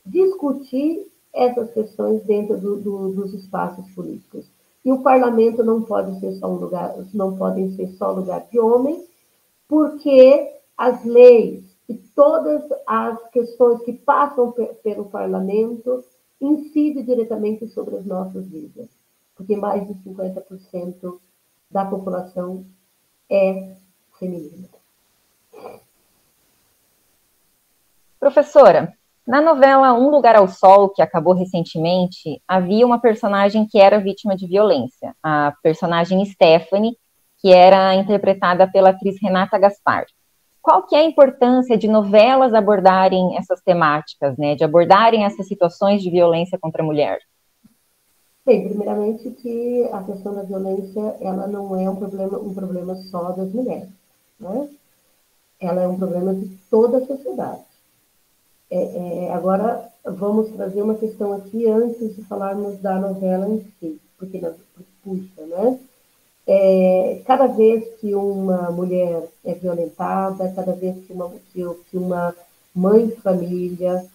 [0.05, 4.45] discutir essas questões dentro do, do, dos espaços políticos.
[4.83, 8.59] E o parlamento não pode ser só um lugar, não podem ser só lugar de
[8.59, 9.07] homens,
[9.67, 14.53] porque as leis e todas as questões que passam
[14.83, 16.03] pelo parlamento
[16.39, 18.87] incidem diretamente sobre as nossas vidas,
[19.35, 21.19] porque mais de 50%
[21.69, 22.65] da população
[23.29, 23.75] é
[24.17, 24.69] feminina.
[28.19, 28.97] Professora,
[29.29, 34.35] na novela Um Lugar ao Sol, que acabou recentemente, havia uma personagem que era vítima
[34.35, 36.97] de violência, a personagem Stephanie,
[37.37, 40.07] que era interpretada pela atriz Renata Gaspar.
[40.63, 46.01] Qual que é a importância de novelas abordarem essas temáticas, né, de abordarem essas situações
[46.01, 47.19] de violência contra a mulher?
[48.43, 53.31] Bem, primeiramente que a questão da violência, ela não é um problema, um problema só
[53.33, 53.89] das mulheres,
[54.39, 54.67] né?
[55.61, 57.68] Ela é um problema de toda a sociedade.
[58.71, 63.99] É, é, agora, vamos trazer uma questão aqui antes de falarmos da novela em si,
[64.17, 64.39] porque,
[65.03, 65.79] puxa, né?
[66.45, 72.35] É, cada vez que uma mulher é violentada, cada vez que uma, que uma
[72.73, 74.05] mãe de família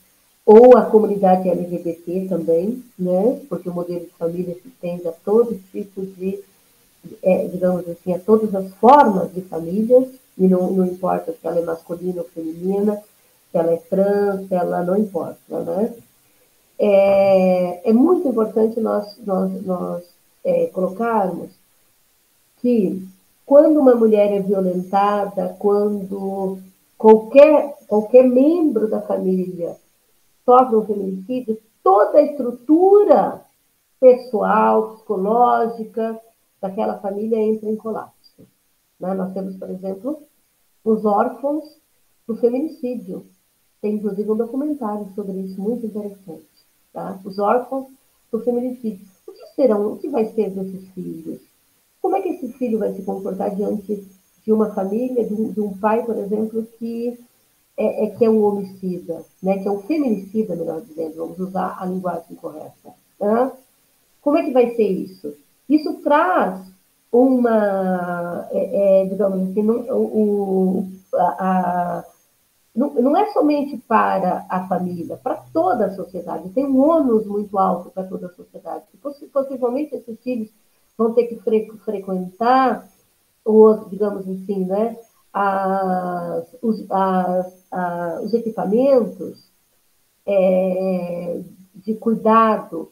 [0.47, 3.41] ou a comunidade LGBT também, né?
[3.49, 6.39] Porque o modelo de família se estende a todo tipo de,
[7.23, 11.61] é, digamos assim, a todas as formas de famílias, e não, não importa se ela
[11.61, 13.01] é masculina ou feminina,
[13.55, 15.95] se ela é trans, se ela não importa, né?
[16.77, 20.03] É, é muito importante nós, nós, nós
[20.43, 21.53] é, colocarmos
[22.57, 23.07] que
[23.47, 26.59] quando uma mulher é violentada, quando
[26.99, 29.77] qualquer, qualquer membro da família
[30.45, 33.41] sofre um feminicídio, toda a estrutura
[34.01, 36.21] pessoal, psicológica
[36.61, 38.43] daquela família entra em colapso.
[38.99, 39.15] Né?
[39.15, 40.23] Nós temos, por exemplo,
[40.85, 41.65] os órfãos
[42.27, 43.27] do feminicídio.
[43.85, 46.47] Tem inclusive um documentário sobre isso muito interessante.
[46.91, 47.21] Tá?
[47.23, 47.85] Os órfãos
[48.33, 49.07] do feminicídio.
[49.27, 51.43] O que serão, o que vai ser desses filhos?
[52.01, 54.03] Como é que esse filho vai se comportar diante
[54.43, 57.19] de uma família, de um, de um pai, por exemplo, que
[57.77, 59.59] é, é, que é um homicida, né?
[59.59, 62.95] que é um feminicida, melhor dizendo, vamos usar a linguagem correta.
[63.21, 63.53] Né?
[64.23, 65.35] Como é que vai ser isso?
[65.69, 66.59] Isso traz
[67.13, 72.03] uma, é, é, digamos assim, o, a
[72.75, 76.51] não, não é somente para a família, para toda a sociedade.
[76.51, 78.85] Tem um ônus muito alto para toda a sociedade.
[79.33, 80.49] Possivelmente esses filhos
[80.99, 82.89] vão ter que fre frequentar
[83.45, 84.97] os, digamos assim, né,
[85.33, 89.45] as, os, as, as, os equipamentos
[90.27, 91.43] é,
[91.75, 92.91] de cuidado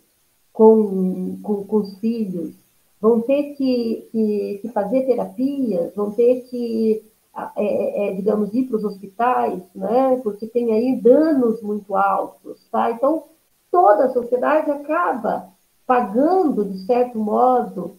[0.53, 2.55] com, com, com, os filhos,
[3.01, 8.65] vão ter que, que, que fazer terapias, vão ter que é, é, é, digamos, ir
[8.65, 10.21] para os hospitais, né?
[10.23, 12.69] porque tem aí danos muito altos.
[12.71, 12.91] Tá?
[12.91, 13.25] Então,
[13.71, 15.51] toda a sociedade acaba
[15.87, 17.97] pagando, de certo modo,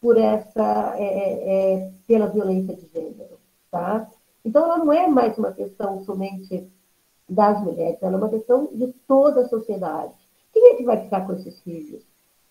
[0.00, 3.38] por essa, é, é, é, pela violência de gênero.
[3.70, 4.10] Tá?
[4.44, 6.68] Então, ela não é mais uma questão somente
[7.28, 10.12] das mulheres, ela é uma questão de toda a sociedade.
[10.52, 12.02] Quem é que vai ficar com esses filhos?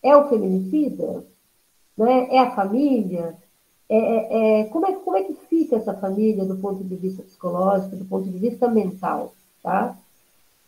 [0.01, 1.25] É o feminicida?
[1.97, 2.33] Né?
[2.33, 3.37] É a família?
[3.93, 7.23] É, é, é, como, é, como é que fica essa família do ponto de vista
[7.23, 9.97] psicológico, do ponto de vista mental, tá?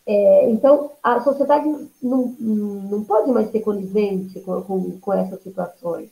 [0.06, 1.66] É, então, a sociedade
[2.02, 6.10] não, não pode mais ser conivente com, com, com essas situações,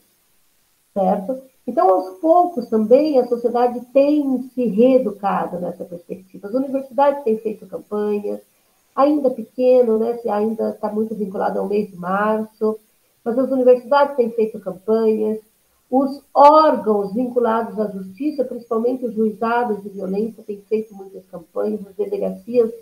[0.95, 1.43] certo?
[1.67, 6.49] Então, aos poucos também, a sociedade tem se reeducado nessa perspectiva.
[6.49, 8.41] As universidades têm feito campanhas,
[8.97, 12.79] ainda pequeno, né, ainda está muito vinculado ao mês de março,
[13.23, 15.39] mas as universidades têm feito campanhas,
[15.93, 21.95] os órgãos vinculados à justiça, principalmente os juizados de violência, têm feito muitas campanhas, as
[21.95, 22.73] delegacias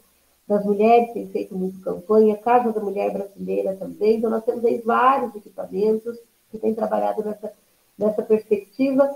[0.46, 4.18] das mulheres têm feito muita campanha, a Casa da Mulher Brasileira também.
[4.18, 6.16] Então, nós temos aí vários equipamentos
[6.52, 7.52] que têm trabalhado nessa,
[7.98, 9.12] nessa perspectiva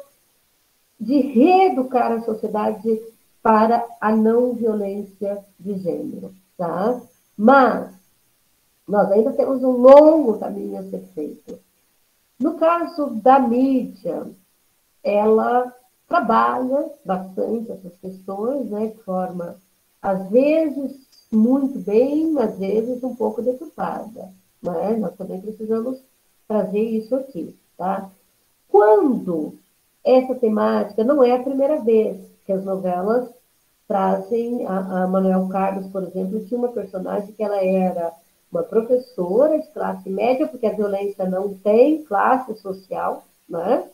[0.98, 3.00] de reeducar a sociedade
[3.40, 6.34] para a não violência de gênero.
[6.58, 7.00] Tá?
[7.38, 7.94] Mas
[8.88, 11.60] nós ainda temos um longo caminho a ser feito.
[12.38, 14.26] No caso da mídia,
[15.02, 15.74] ela
[16.08, 19.56] trabalha bastante essas questões, né, de forma,
[20.02, 24.32] às vezes, muito bem, às vezes um pouco deturpada.
[24.62, 24.96] Né?
[24.96, 25.98] Nós também precisamos
[26.46, 27.56] trazer isso aqui.
[27.76, 28.10] Tá?
[28.68, 29.54] Quando
[30.04, 33.28] essa temática não é a primeira vez que as novelas
[33.86, 34.66] trazem.
[34.66, 38.12] A, a Manuel Carlos, por exemplo, tinha uma personagem que ela era
[38.54, 43.84] uma professora de classe média, porque a violência não tem classe social, né?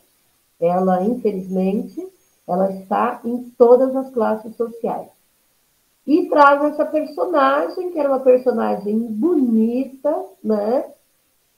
[0.59, 2.07] Ela, infelizmente,
[2.47, 5.09] ela está em todas as classes sociais.
[6.05, 10.85] E traz essa personagem, que era uma personagem bonita, né?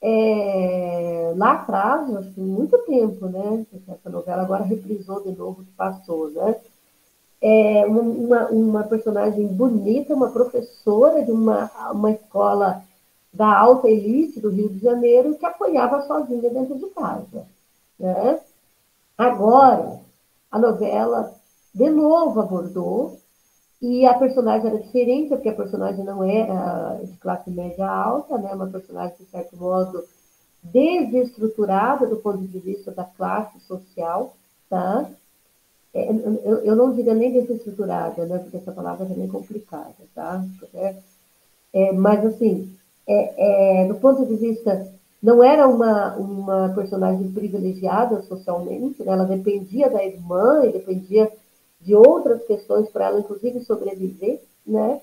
[0.00, 3.66] É, lá atrás, que muito tempo, né?
[3.88, 6.56] Essa novela agora reprisou de novo que passou, né?
[7.40, 12.82] É uma, uma personagem bonita, uma professora de uma, uma escola
[13.34, 17.46] da alta elite do Rio de Janeiro que apanhava sozinha dentro de casa.
[17.98, 18.40] Né?
[19.18, 20.00] Agora,
[20.50, 21.34] a novela
[21.74, 23.18] de novo abordou
[23.82, 28.54] e a personagem era diferente, porque a personagem não era de classe média alta, né?
[28.54, 30.04] uma personagem, de certo modo,
[30.62, 34.34] desestruturada do ponto de vista da classe social,
[34.70, 35.10] tá?
[35.92, 38.38] É, eu, eu, não diria nem desestruturada, né?
[38.38, 40.44] porque essa palavra é bem complicada, tá?
[41.72, 42.74] É, mas, assim,
[43.06, 44.92] é, é, do ponto de vista
[45.22, 49.12] não era uma, uma personagem privilegiada socialmente, né?
[49.12, 51.32] ela dependia da irmã e dependia
[51.80, 55.00] de outras questões para ela, inclusive, sobreviver, né?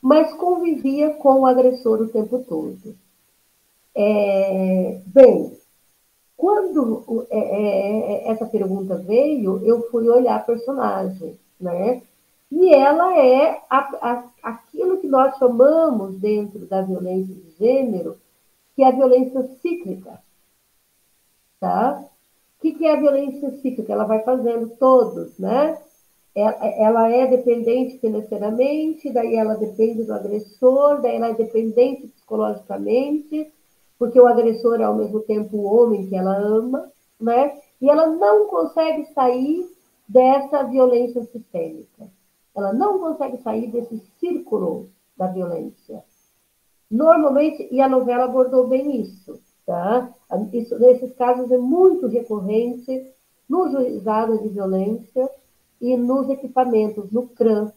[0.00, 2.96] mas convivia com o agressor o tempo todo.
[3.94, 5.56] É, bem,
[6.36, 12.02] quando é, é, essa pergunta veio, eu fui olhar a personagem, né?
[12.54, 18.18] E ela é a, a, aquilo que nós chamamos dentro da violência de gênero
[18.76, 20.22] que é a violência cíclica.
[21.58, 22.04] Tá?
[22.58, 23.90] O que, é a violência cíclica?
[23.90, 25.78] Ela vai fazendo todos, né?
[26.34, 33.50] Ela é dependente financeiramente, daí ela depende do agressor, daí ela é dependente psicologicamente,
[33.98, 37.58] porque o agressor é ao mesmo tempo o homem que ela ama, né?
[37.80, 39.66] E ela não consegue sair
[40.06, 42.10] dessa violência sistêmica.
[42.54, 46.02] Ela não consegue sair desse círculo da violência.
[46.90, 50.12] Normalmente, e a novela abordou bem isso, tá?
[50.52, 53.06] Isso, nesses casos é muito recorrente
[53.48, 55.30] nos juizados de violência
[55.80, 57.72] e nos equipamentos, no CRAM,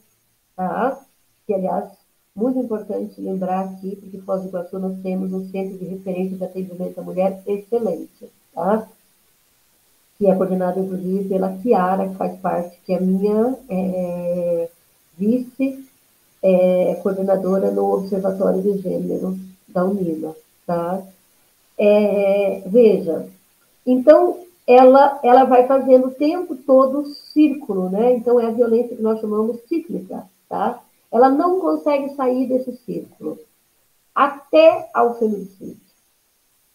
[0.55, 1.01] tá?
[1.47, 1.91] Que, aliás,
[2.35, 6.43] muito importante lembrar aqui, porque Foz do Iguaçu nós temos um centro de referência de
[6.43, 8.89] atendimento à mulher excelente, tá?
[10.17, 14.69] Que é coordenado, inclusive, pela Kiara, que faz parte, que é minha é,
[15.17, 15.85] vice
[16.41, 19.37] é, coordenadora no Observatório de Gênero
[19.67, 20.35] da Unila,
[20.65, 21.01] tá?
[21.77, 23.27] É, veja,
[23.85, 28.13] então ela, ela vai fazendo o tempo todo círculo, né?
[28.13, 30.81] Então é a violência que nós chamamos cíclica, tá?
[31.11, 33.39] Ela não consegue sair desse círculo
[34.13, 35.84] até ao feminicídio.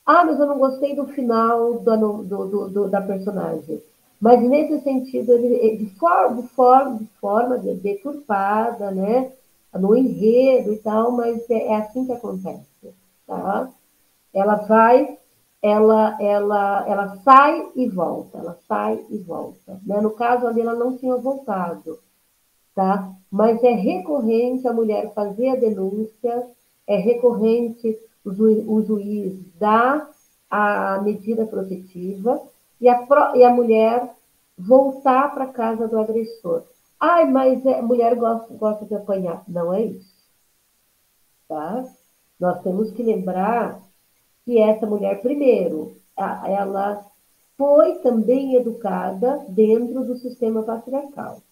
[0.04, 3.82] Ah, mas eu não gostei do final do, do, do, da personagem.
[4.20, 9.32] Mas nesse sentido, ele, de, forma, de forma, de forma deturpada, né?
[9.78, 12.94] no enredo e tal, mas é, é assim que acontece,
[13.26, 13.70] tá?
[14.32, 15.18] Ela vai,
[15.62, 19.80] ela, ela, ela sai e volta, ela sai e volta.
[19.86, 20.00] Né?
[20.00, 21.98] No caso ali, ela não tinha voltado,
[22.74, 23.12] tá?
[23.30, 26.48] Mas é recorrente a mulher fazer a denúncia,
[26.86, 30.10] é recorrente o juiz, dar
[30.50, 32.40] a medida protetiva
[32.80, 34.14] e a, e a mulher
[34.58, 36.64] voltar para casa do agressor.
[36.98, 39.42] Ai, mas a é, mulher gosta, gosta de apanhar.
[39.48, 40.14] Não é isso.
[41.48, 41.84] Tá?
[42.38, 43.80] Nós temos que lembrar
[44.44, 47.04] que essa mulher, primeiro, ela
[47.56, 51.42] foi também educada dentro do sistema patriarcal.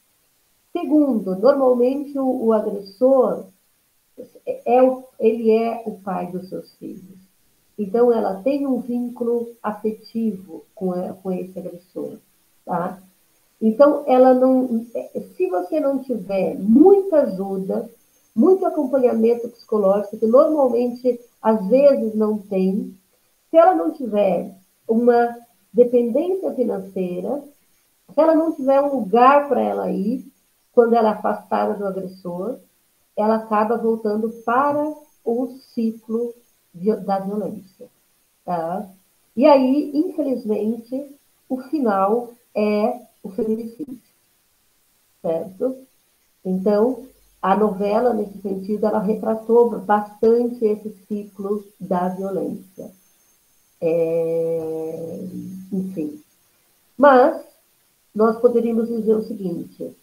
[0.72, 3.46] Segundo, normalmente o, o agressor
[4.46, 7.18] é o, ele é o pai dos seus filhos.
[7.78, 10.92] Então, ela tem um vínculo afetivo com,
[11.22, 12.18] com esse agressor.
[12.64, 12.98] Tá?
[13.60, 14.84] Então, ela não.
[15.36, 17.88] Se você não tiver muita ajuda,
[18.34, 22.94] muito acompanhamento psicológico, que normalmente às vezes não tem,
[23.50, 24.54] se ela não tiver
[24.86, 25.36] uma
[25.72, 27.42] dependência financeira,
[28.12, 30.24] se ela não tiver um lugar para ela ir,
[30.72, 32.58] quando ela é afastada do agressor,
[33.18, 34.94] ela acaba voltando para
[35.24, 36.32] o ciclo
[37.04, 37.88] da violência.
[38.44, 38.88] Tá?
[39.36, 41.14] E aí, infelizmente,
[41.48, 44.00] o final é o feminicídio,
[45.20, 45.86] certo?
[46.44, 47.06] Então,
[47.42, 52.90] a novela, nesse sentido, ela retratou bastante esse ciclo da violência.
[53.80, 55.24] É...
[55.72, 56.22] Enfim.
[56.96, 57.44] Mas,
[58.14, 59.94] nós poderíamos dizer o seguinte,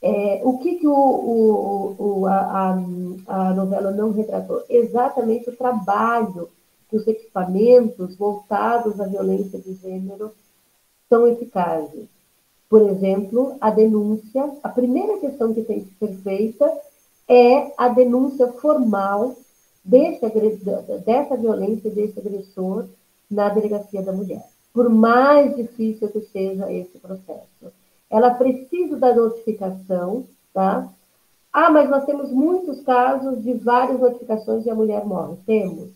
[0.00, 2.78] é, o que, que o, o, o, a,
[3.26, 4.62] a, novela não retratou?
[4.68, 6.48] Exatamente o trabalho
[6.88, 10.32] que os equipamentos voltados à violência de gênero
[11.08, 12.08] são eficazes
[12.68, 16.70] por exemplo, a denúncia, a primeira questão que tem que ser feita
[17.26, 19.36] é a denúncia formal
[19.82, 20.20] desse,
[21.04, 22.86] dessa violência, desse agressor
[23.30, 24.44] na delegacia da mulher.
[24.72, 27.72] Por mais difícil que seja esse processo.
[28.10, 30.88] Ela precisa da notificação, tá?
[31.52, 35.36] Ah, mas nós temos muitos casos de várias notificações e a mulher morre.
[35.44, 35.90] Temos.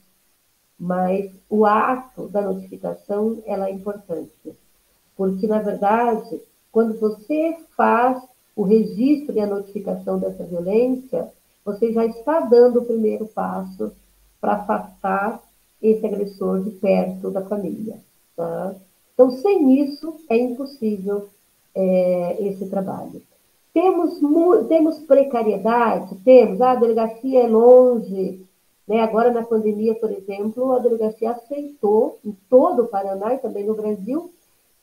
[0.79, 4.55] Mas o ato da notificação, ela é importante.
[5.17, 6.41] Porque, na verdade,
[6.71, 8.23] quando você faz
[8.57, 11.31] o registro e a notificação dessa violência,
[11.65, 13.93] você já está dando o primeiro passo
[14.41, 15.41] para afastar
[15.81, 17.99] esse agressor de perto da família.
[18.37, 18.75] Tá?
[19.15, 21.29] Então, sem isso, é impossível
[21.75, 23.23] é, esse trabalho.
[23.73, 24.21] Temos,
[24.69, 26.15] temos precariedade?
[26.25, 26.61] Temos.
[26.61, 28.45] Ah, a delegacia é longe.
[28.87, 29.01] Né?
[29.01, 33.75] Agora, na pandemia, por exemplo, a delegacia aceitou, em todo o Paraná e também no
[33.75, 34.31] Brasil,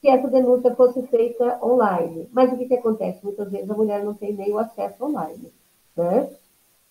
[0.02, 2.28] que essa denúncia fosse feita online.
[2.32, 3.20] Mas o que, que acontece?
[3.24, 5.52] Muitas vezes a mulher não tem nem o acesso online.
[5.96, 6.30] Né?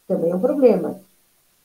[0.06, 1.00] Também é um problema.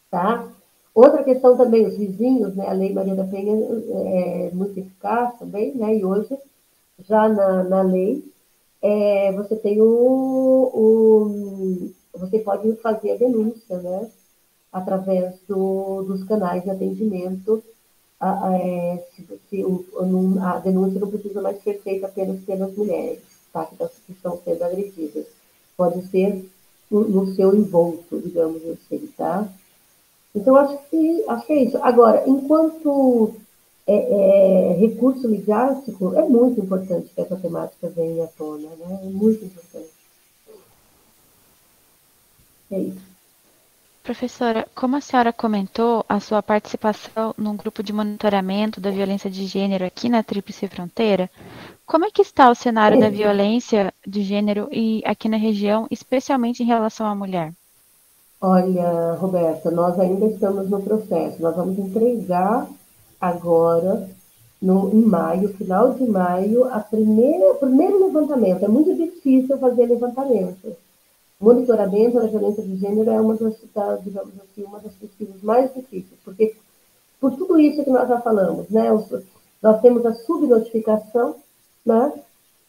[0.10, 0.48] Tá?
[0.96, 2.68] Outra questão também, os vizinhos, né?
[2.68, 5.98] a Lei Maria da Penha é muito eficaz também, né?
[5.98, 6.38] e hoje,
[7.00, 8.24] já na, na lei,
[8.82, 14.10] é, você tem o, o, Você pode fazer a denúncia, né?
[14.72, 17.64] Através do, dos canais de atendimento.
[18.20, 19.66] A, a, é, se, se,
[20.42, 23.20] a denúncia não precisa mais ser feita apenas pelas mulheres,
[23.52, 23.66] tá?
[23.66, 25.26] Que, que estão sendo agredidas.
[25.78, 26.46] Pode ser
[26.92, 29.48] no, no seu envolto, digamos assim, tá?
[30.36, 31.78] Então, acho que, acho que é isso.
[31.78, 33.36] Agora, enquanto
[33.86, 39.00] é, é, recurso midiático, é muito importante que essa temática venha à tona, né?
[39.04, 39.90] É muito importante.
[42.72, 43.14] É isso.
[44.02, 49.46] Professora, como a senhora comentou, a sua participação num grupo de monitoramento da violência de
[49.46, 51.30] gênero aqui na Tríplice Fronteira,
[51.86, 53.02] como é que está o cenário é.
[53.02, 57.54] da violência de gênero e aqui na região, especialmente em relação à mulher?
[58.42, 61.42] Olha, Roberta, nós ainda estamos no processo.
[61.42, 62.68] Nós vamos entregar
[63.24, 64.10] agora,
[64.62, 68.66] no, em maio, final de maio, a primeira, o primeiro levantamento.
[68.66, 70.76] É muito difícil fazer levantamento.
[71.40, 73.56] Monitoramento da violência de gênero é uma das,
[74.04, 76.56] digamos assim, uma das pesquisas mais difíceis, porque
[77.20, 78.90] por tudo isso que nós já falamos, né?
[79.62, 81.36] Nós temos a subnotificação,
[81.86, 82.12] né?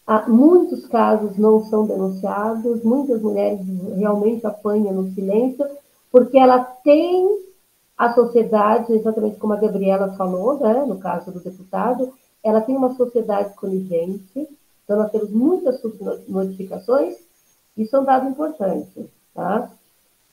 [0.07, 3.61] Há, muitos casos não são denunciados, muitas mulheres
[3.97, 5.67] realmente apanham no silêncio,
[6.13, 7.45] porque ela tem
[7.97, 12.95] a sociedade, exatamente como a Gabriela falou, né, no caso do deputado, ela tem uma
[12.95, 14.49] sociedade conivente,
[14.85, 15.81] então nós temos muitas
[16.29, 17.17] notificações,
[17.77, 19.09] isso é um dado importante.
[19.33, 19.71] Tá?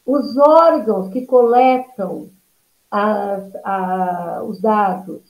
[0.06, 2.30] Os órgãos que coletam
[2.90, 5.22] as, a, os dados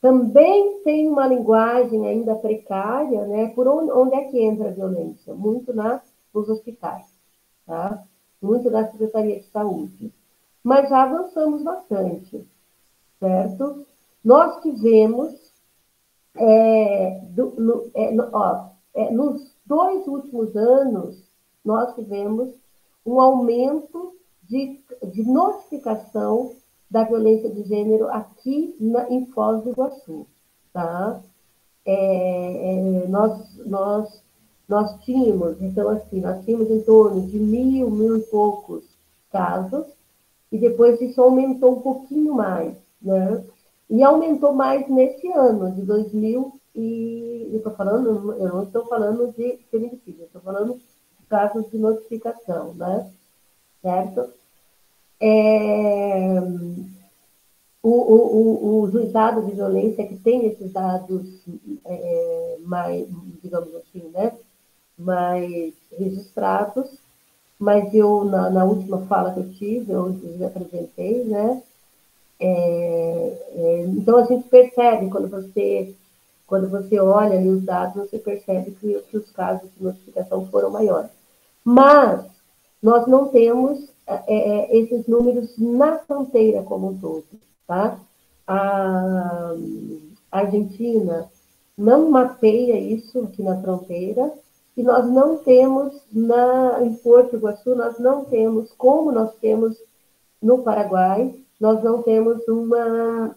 [0.00, 3.48] também têm uma linguagem ainda precária, né?
[3.54, 5.32] Por onde, onde é que entra a violência?
[5.32, 6.00] Muito na,
[6.34, 7.06] nos hospitais,
[7.66, 8.02] tá?
[8.40, 10.12] Muito na Secretaria de Saúde
[10.62, 12.46] mas já avançamos bastante,
[13.18, 13.86] certo?
[14.24, 15.34] Nós tivemos,
[16.36, 21.22] é, do, no, é, no, ó, é, nos dois últimos anos,
[21.64, 22.50] nós tivemos
[23.04, 24.80] um aumento de,
[25.12, 26.52] de notificação
[26.90, 30.26] da violência de gênero aqui na, em Foz do Iguaçu,
[30.72, 31.20] tá?
[31.84, 34.22] É, é, nós, nós,
[34.68, 38.84] nós tínhamos, então assim, nós tínhamos em torno de mil, mil e poucos
[39.32, 39.86] casos,
[40.52, 43.42] e depois isso aumentou um pouquinho mais, né?
[43.88, 47.48] E aumentou mais nesse ano, de 2000 e...
[47.50, 52.74] Eu estou falando, eu não estou falando de feminicídio, estou falando de casos de notificação,
[52.74, 53.10] né?
[53.80, 54.30] Certo?
[55.20, 56.38] É...
[57.82, 61.44] O, o, o, o, juizado de violência que tem esses dados
[61.84, 63.08] é, mais,
[63.42, 64.38] digamos assim, né,
[64.96, 67.01] mais registrados,
[67.62, 70.12] mas eu, na, na, última fala que eu tive, eu
[70.44, 71.62] apresentei, né?
[72.40, 75.94] É, é, então a gente percebe quando você
[76.44, 80.70] quando você olha ali os dados, você percebe que, que os casos de notificação foram
[80.70, 81.12] maiores.
[81.64, 82.26] Mas
[82.82, 87.24] nós não temos é, é esses números na fronteira como um todo,
[87.64, 87.96] tá?
[88.44, 89.54] A
[90.32, 91.30] Argentina
[91.78, 94.32] não mapeia isso aqui na fronteira,
[94.74, 99.76] que nós não temos na, em Porto Iguaçu, nós não temos, como nós temos
[100.40, 103.36] no Paraguai, nós não temos uma,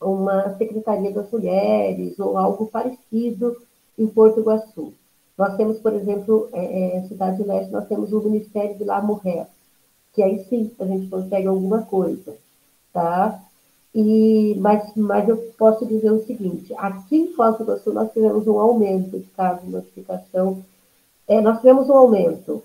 [0.00, 3.56] uma Secretaria das Mulheres ou algo parecido
[3.98, 4.92] em Porto Iguaçu.
[5.36, 9.48] Nós temos, por exemplo, é, é, Cidade Leste, nós temos o Ministério de La Mulher,
[10.12, 12.36] que aí sim a gente consegue alguma coisa,
[12.92, 13.42] tá?
[13.94, 18.46] E, mas, mas eu posso dizer o seguinte: aqui em Foz do Iguaçu nós tivemos
[18.46, 20.64] um aumento de casos de notificação.
[21.28, 22.62] É, nós tivemos um aumento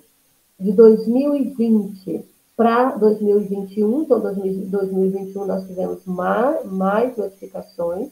[0.60, 2.26] de 2020
[2.58, 8.10] para 2021, então 2021 nós tivemos mais, mais notificações,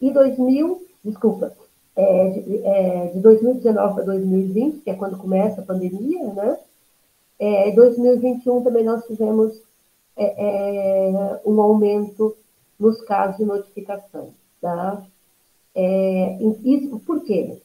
[0.00, 1.52] e 2000, desculpa,
[1.96, 6.58] é, de, é, de 2019 para 2020, que é quando começa a pandemia, né?
[7.38, 9.60] É, 2021 também nós tivemos
[10.16, 12.36] é, é, um aumento
[12.82, 15.06] nos casos de notificação, tá?
[15.72, 17.62] É, isso, por quê?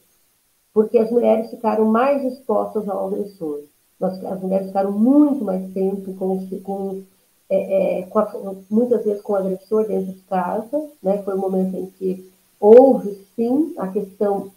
[0.72, 3.64] Porque as mulheres ficaram mais expostas ao agressor.
[3.98, 7.02] Nós, as mulheres ficaram muito mais tempo com, com,
[7.50, 11.20] é, é, com a, muitas vezes com o agressor dentro de casa, né?
[11.24, 14.52] Foi o um momento em que houve sim a questão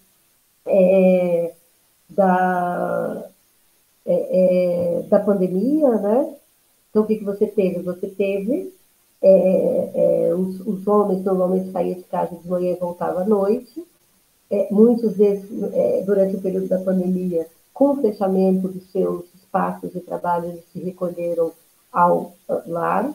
[0.67, 1.53] é,
[2.07, 3.29] da,
[4.05, 6.35] é, é, da pandemia, né?
[6.91, 7.81] Então o que, que você teve?
[7.81, 8.71] Você teve
[9.23, 13.85] é, os, os, homens normalmente saíam de casa de manhã e voltavam à noite,
[14.69, 15.47] muitas vezes
[16.05, 20.79] durante o período da pandemia com o fechamento dos seus espaços de trabalho, eles se
[20.79, 21.51] recolheram
[21.91, 22.33] ao
[22.67, 23.13] lar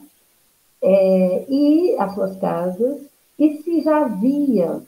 [0.82, 3.00] é, e às suas casas,
[3.38, 4.80] e se já havia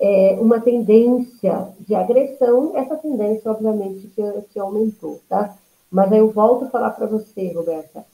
[0.00, 5.56] é, uma tendência de agressão, essa tendência, obviamente, que, que aumentou, tá?
[5.90, 8.04] Mas aí eu volto a falar para você, Roberta,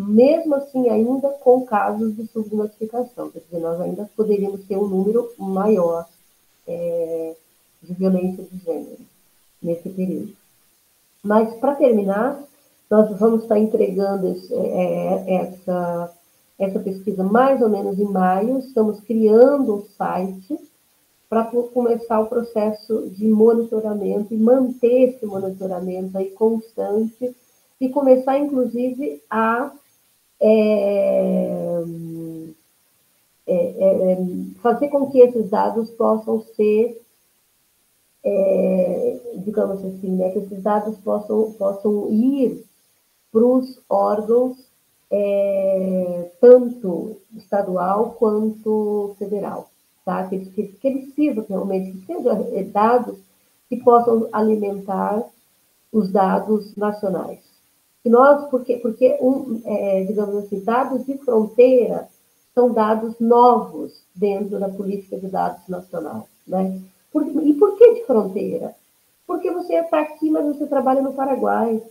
[0.00, 5.28] mesmo assim, ainda com casos de subnotificação, quer dizer, nós ainda poderíamos ter um número
[5.36, 6.06] maior
[6.68, 7.34] é,
[7.82, 8.98] de violência de gênero
[9.60, 10.32] nesse período.
[11.20, 12.40] Mas, para terminar,
[12.88, 16.12] nós vamos estar entregando esse, é, é, essa,
[16.56, 18.60] essa pesquisa mais ou menos em maio.
[18.60, 20.60] Estamos criando um site
[21.28, 27.34] para começar o processo de monitoramento e manter esse monitoramento aí constante
[27.80, 29.72] e começar, inclusive, a
[30.40, 31.84] é,
[33.46, 34.18] é, é,
[34.62, 37.00] fazer com que esses dados possam ser
[38.24, 42.64] é, digamos assim, né, que esses dados possam, possam ir
[43.32, 44.56] para os órgãos
[45.10, 49.70] é, tanto estadual quanto federal,
[50.04, 50.26] tá?
[50.28, 53.18] Que, que, que eles sirvam realmente, que sejam é, dados
[53.68, 55.24] que possam alimentar
[55.92, 57.40] os dados nacionais.
[58.04, 62.08] E nós, porque, porque um, é, digamos assim, dados de fronteira
[62.54, 66.80] são dados novos dentro da política de dados nacional, né?
[67.12, 68.74] Por, e por que de fronteira?
[69.26, 71.82] Porque você está aqui, mas você trabalha no Paraguai.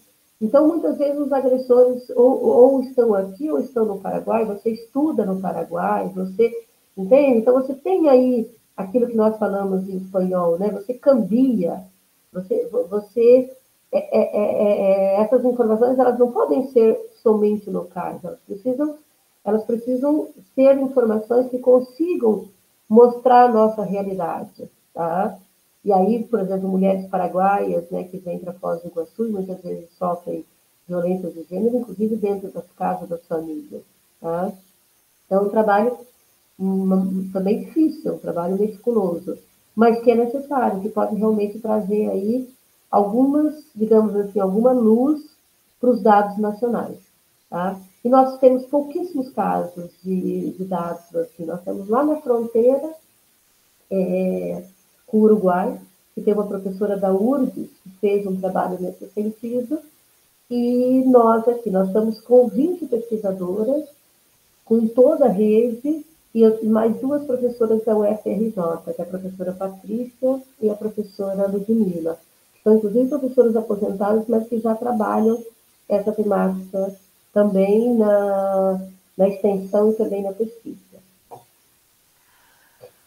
[0.42, 5.26] Então, muitas vezes, os agressores ou, ou estão aqui ou estão no Paraguai, você estuda
[5.26, 6.52] no Paraguai, você.
[6.98, 7.40] Entende?
[7.40, 10.70] Então, você tem aí aquilo que nós falamos em espanhol, né?
[10.72, 11.84] Você cambia,
[12.32, 12.68] você.
[12.90, 13.56] você
[13.92, 18.98] é, é, é, é, essas informações elas não podem ser somente locais, elas precisam,
[19.46, 22.50] elas precisam ser informações que consigam
[22.90, 24.70] mostrar a nossa realidade.
[24.94, 25.38] Tá?
[25.86, 29.62] E aí, por exemplo, mulheres paraguaias né, que vêm para Foz do Iguaçu e muitas
[29.62, 30.46] vezes sofrem
[30.88, 33.84] violência de gênero, inclusive dentro das casas das famílias.
[34.20, 34.52] Tá?
[35.26, 35.98] Então, um trabalho
[36.60, 39.38] um, também difícil, um trabalho meticuloso,
[39.76, 42.50] mas que é necessário, que pode realmente trazer aí
[42.90, 45.22] algumas, digamos assim, alguma luz
[45.80, 46.98] para os dados nacionais.
[47.50, 47.80] Tá?
[48.04, 51.46] E nós temos pouquíssimos casos de, de dados assim.
[51.46, 52.94] Nós temos lá na fronteira
[53.90, 54.64] é,
[55.06, 55.80] com o Uruguai,
[56.14, 59.80] que tem uma professora da URGS que fez um trabalho nesse sentido,
[60.50, 63.88] e nós aqui, nós estamos com 20 pesquisadoras,
[64.64, 68.54] com toda a rede, e mais duas professoras da UFRJ,
[68.96, 72.20] que é a professora Patrícia e a professora Ludmila.
[72.68, 75.42] São, inclusive, professoras aposentadas, mas que já trabalham
[75.88, 76.94] essa temática
[77.34, 78.82] também na,
[79.18, 80.78] na extensão e também na pesquisa.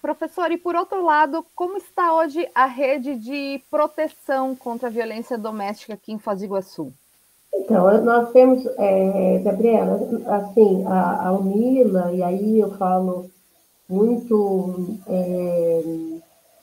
[0.01, 5.37] Professor, e por outro lado, como está hoje a rede de proteção contra a violência
[5.37, 6.91] doméstica aqui em Foz do Iguaçu?
[7.53, 13.29] Então, nós temos, é, Gabriela, assim, a, a Unila, e aí eu falo
[13.87, 15.83] muito é,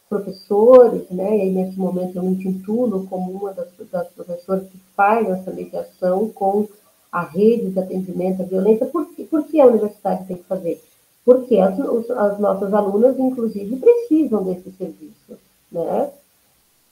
[0.09, 4.77] professores, né, e aí nesse momento eu me intitulo como uma das, das professoras que
[4.95, 6.67] faz essa mediação com
[7.11, 10.81] a rede de atendimento à violência, por, por que a universidade tem que fazer?
[11.27, 11.77] porque as,
[12.11, 15.37] as nossas alunas, inclusive, precisam desse serviço,
[15.69, 16.09] né?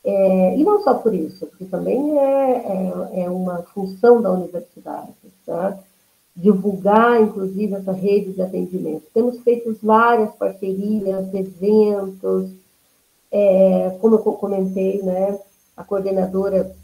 [0.03, 5.13] É, e não só por isso, porque também é, é, é uma função da universidade,
[5.45, 5.80] tá?
[6.36, 9.05] divulgar, inclusive, essa rede de atendimento.
[9.13, 12.51] Temos feito várias parcerias, eventos,
[13.32, 15.39] é, como eu comentei, né,
[15.76, 16.76] a coordenadora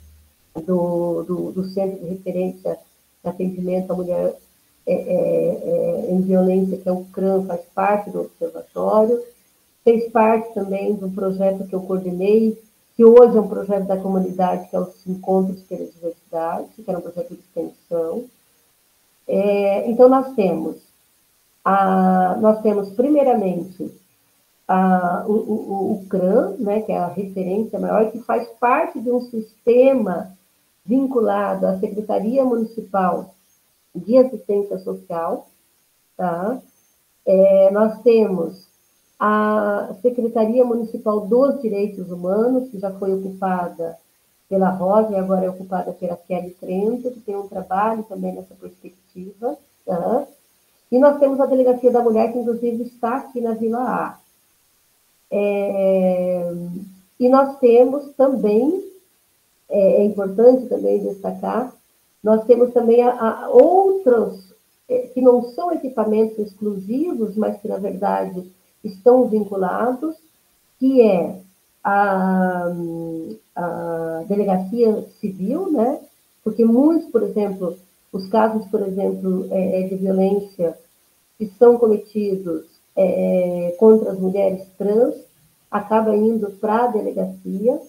[0.56, 2.78] do, do, do Centro de Referência
[3.24, 4.36] de Atendimento à Mulher
[4.86, 9.22] é, é, é, em violência, que é o CRAM, faz parte do observatório,
[9.84, 12.62] fez parte também do projeto que eu coordenei,
[12.96, 16.98] que hoje é um projeto da comunidade, que é os Encontros pela Diversidade, que era
[16.98, 18.26] um projeto de extensão.
[19.28, 20.78] É, então, nós temos,
[21.64, 23.92] a, nós temos primeiramente,
[25.28, 29.22] o, o, o, CRAM, né, que é a referência maior, que faz parte de um
[29.22, 30.32] sistema
[30.86, 33.34] vinculado à Secretaria Municipal
[33.94, 35.48] de Assistência Social.
[36.16, 36.60] Tá?
[37.26, 38.68] É, nós temos
[39.20, 43.98] a Secretaria Municipal dos Direitos Humanos, que já foi ocupada
[44.50, 48.54] pela Rosa e agora é ocupada pela Kelly Trento, que tem um trabalho também nessa
[48.56, 49.58] perspectiva.
[49.86, 50.28] Tá?
[50.92, 54.21] E nós temos a Delegacia da Mulher, que inclusive está aqui na Vila A.
[55.32, 56.54] É,
[57.20, 58.84] e nós temos também,
[59.70, 61.74] é, é importante também destacar,
[62.22, 64.54] nós temos também a, a outros,
[64.90, 68.52] é, que não são equipamentos exclusivos, mas que, na verdade,
[68.84, 70.16] estão vinculados,
[70.78, 71.40] que é
[71.84, 72.68] a,
[73.56, 76.00] a delegacia civil, né?
[76.44, 77.78] Porque muitos, por exemplo,
[78.12, 80.78] os casos, por exemplo, é, é de violência
[81.38, 82.66] que são cometidos
[82.96, 85.16] é, contra as mulheres trans,
[85.70, 87.80] acaba indo para a delegacia,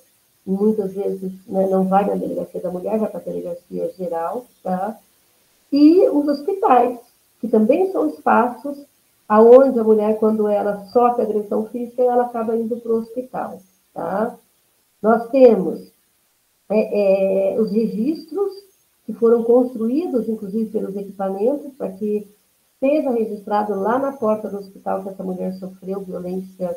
[0.46, 4.98] muitas vezes né, não vai na delegacia da mulher, vai para a delegacia geral, tá?
[5.72, 6.98] E os hospitais,
[7.40, 8.78] que também são espaços
[9.28, 13.61] aonde a mulher, quando ela sofre agressão física, ela acaba indo para o hospital,
[13.94, 14.36] tá?
[15.00, 15.90] Nós temos
[16.68, 18.53] é, é, os registros
[19.05, 22.26] que foram construídos, inclusive pelos equipamentos, para que
[22.83, 26.76] seja registrado lá na porta do hospital que essa mulher sofreu violência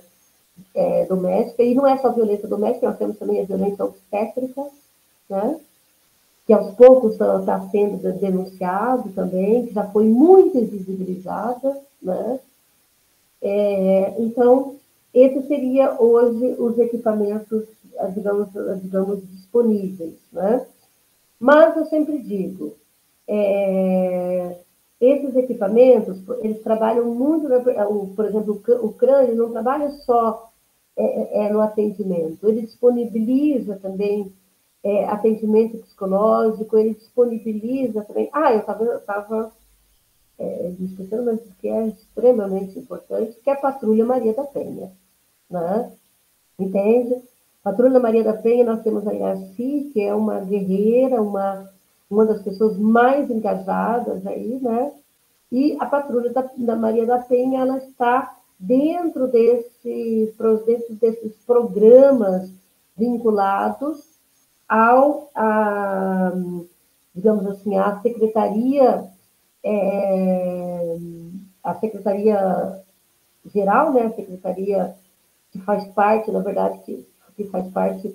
[0.76, 4.68] é, doméstica, e não é só violência doméstica, nós temos também a violência obstétrica,
[5.28, 5.60] né?
[6.46, 12.40] que aos poucos está tá sendo denunciado também, que já foi muito invisibilizada, né?
[13.42, 14.76] É, então,
[15.12, 17.64] esse seria hoje os equipamentos,
[18.14, 18.50] digamos,
[18.80, 20.68] digamos disponíveis, né?
[21.40, 22.76] Mas eu sempre digo,
[23.28, 24.56] é,
[25.00, 27.48] esses equipamentos, eles trabalham muito,
[28.16, 30.52] por exemplo, o crânio não trabalha só
[30.98, 34.32] é, é, é, no atendimento, ele disponibiliza também
[34.84, 38.30] é, atendimento psicológico, ele disponibiliza também.
[38.32, 39.52] Ah, eu estava
[40.38, 44.92] é, esquecendo, mas que é extremamente importante, que é a Patrulha Maria da Penha.
[45.50, 45.92] Né?
[46.60, 47.22] Entende?
[47.64, 51.70] Patrulha Maria da Penha, nós temos a Iraci, que é uma guerreira, uma,
[52.10, 54.92] uma das pessoas mais engajadas aí, né?
[55.52, 60.34] E a Patrulha da, da Maria da Penha, ela está dentro, desse,
[60.66, 62.52] dentro desses programas
[62.98, 64.16] vinculados
[64.68, 66.32] ao, a,
[67.14, 69.10] digamos assim, à Secretaria,
[69.64, 70.98] é,
[71.64, 72.84] a Secretaria
[73.54, 74.96] Geral, né, a Secretaria
[75.52, 78.14] que faz parte, na verdade, que, que faz parte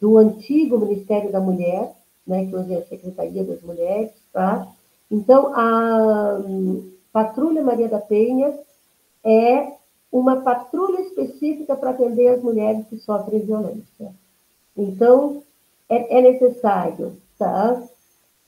[0.00, 1.92] do antigo Ministério da Mulher,
[2.26, 4.66] né, que hoje é a Secretaria das Mulheres, tá?
[5.10, 6.40] Então, a
[7.12, 8.58] Patrulha Maria da Penha
[9.24, 9.72] é
[10.10, 14.12] uma patrulha específica para atender as mulheres que sofrem violência.
[14.76, 15.42] Então,
[15.88, 17.82] é, é necessário tá?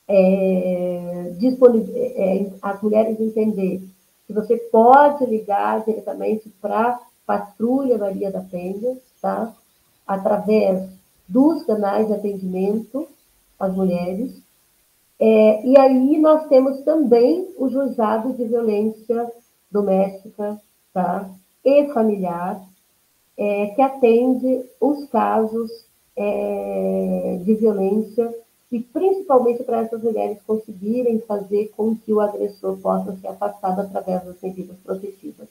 [0.07, 3.81] É, é, as mulheres entender
[4.25, 9.53] que você pode ligar diretamente para Patrulha Maria da Penha, tá?
[10.07, 10.87] através
[11.27, 13.07] dos canais de atendimento
[13.59, 14.41] às mulheres.
[15.19, 19.31] É, e aí nós temos também o juizado de violência
[19.71, 20.59] doméstica
[20.93, 21.29] tá?
[21.63, 22.61] e familiar,
[23.37, 25.85] é, que atende os casos
[26.15, 28.33] é, de violência
[28.71, 34.23] e principalmente para essas mulheres conseguirem fazer com que o agressor possa ser afastado através
[34.23, 35.47] das medidas protetivas.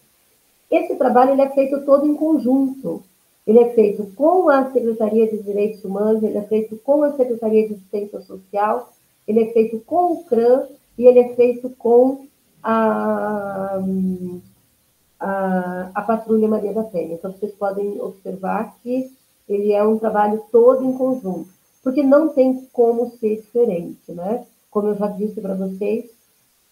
[0.70, 3.02] Esse trabalho ele é feito todo em conjunto.
[3.46, 7.68] Ele é feito com a Secretaria de Direitos Humanos, ele é feito com a Secretaria
[7.68, 8.90] de Assistência Social,
[9.28, 10.66] ele é feito com o CRAM
[10.96, 12.26] e ele é feito com
[12.62, 13.78] a,
[15.20, 17.14] a, a Patrulha Maria da Penha.
[17.14, 19.10] Então, vocês podem observar que
[19.48, 21.48] ele é um trabalho todo em conjunto,
[21.82, 24.46] porque não tem como ser diferente, né?
[24.70, 26.10] Como eu já disse para vocês,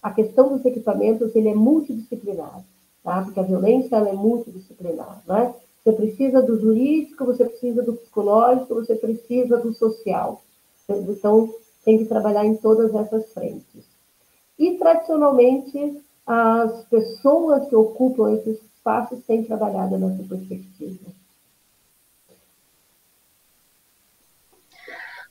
[0.02, 2.64] a questão dos equipamentos ele é multidisciplinar,
[3.04, 3.22] tá?
[3.22, 5.54] Porque a violência ela é multidisciplinar, né?
[5.84, 10.42] Você precisa do jurídico, você precisa do psicológico, você precisa do social.
[10.88, 11.52] Então,
[11.84, 13.84] tem que trabalhar em todas essas frentes.
[14.58, 21.10] E, tradicionalmente, as pessoas que ocupam esses espaços têm trabalhado nessa perspectiva.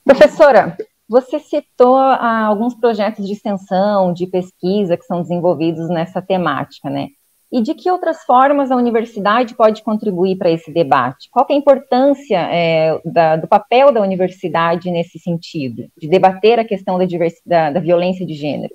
[0.04, 0.76] Professora,
[1.12, 7.10] Você citou ah, alguns projetos de extensão, de pesquisa que são desenvolvidos nessa temática, né?
[7.52, 11.30] E de que outras formas a universidade pode contribuir para esse debate?
[11.30, 16.66] Qual é a importância é, da, do papel da universidade nesse sentido, de debater a
[16.66, 17.06] questão da,
[17.46, 18.74] da, da violência de gênero?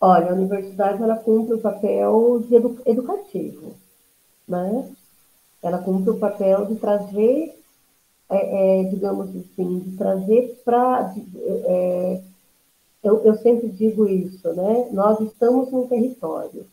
[0.00, 3.74] Olha, a universidade ela cumpre o papel edu educativo,
[4.48, 4.88] né?
[5.62, 7.54] Ela cumpre o papel de trazer,
[8.30, 11.14] é, é, digamos assim, de trazer para.
[11.36, 12.20] É,
[13.04, 14.88] eu, eu sempre digo isso, né?
[14.90, 16.66] Nós estamos num território,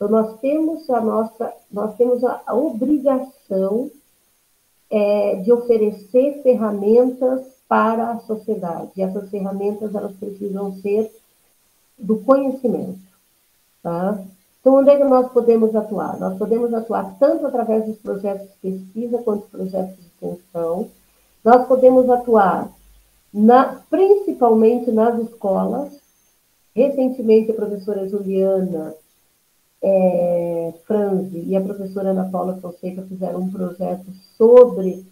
[0.00, 3.90] então nós temos a nossa, nós temos a, a obrigação
[4.90, 8.92] é, de oferecer ferramentas para a sociedade.
[8.96, 11.12] E essas ferramentas elas precisam ser
[11.98, 12.98] do conhecimento.
[13.82, 14.18] Tá?
[14.58, 16.18] Então, onde é que nós podemos atuar?
[16.18, 20.88] Nós podemos atuar tanto através dos projetos de pesquisa quanto dos projetos de extensão.
[21.44, 22.72] Nós podemos atuar
[23.34, 25.92] na, principalmente nas escolas.
[26.74, 28.94] Recentemente, a professora Juliana
[29.82, 34.06] é, Franzi e a professora Ana Paula Fonseca fizeram um projeto
[34.36, 35.06] sobre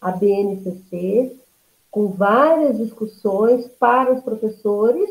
[0.00, 1.36] a BNCC,
[1.90, 5.10] com várias discussões para os professores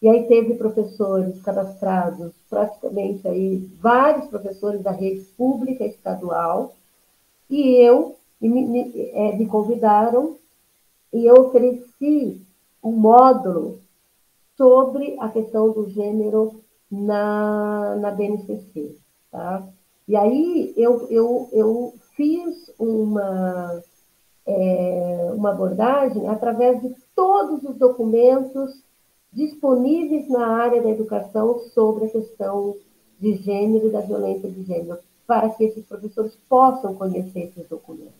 [0.00, 6.74] e aí teve professores cadastrados, praticamente aí vários professores da rede pública estadual,
[7.50, 10.36] e eu me, me, é, me convidaram
[11.12, 12.40] e eu ofereci
[12.82, 13.80] um módulo
[14.56, 16.60] sobre a questão do gênero
[16.90, 18.96] na, na BNCC.
[19.30, 19.66] Tá?
[20.06, 23.82] E aí eu, eu, eu fiz uma,
[24.46, 28.82] é, uma abordagem através de todos os documentos
[29.32, 32.76] disponíveis na área da educação sobre a questão
[33.20, 38.14] de gênero e da violência de gênero, para que esses professores possam conhecer esses documentos.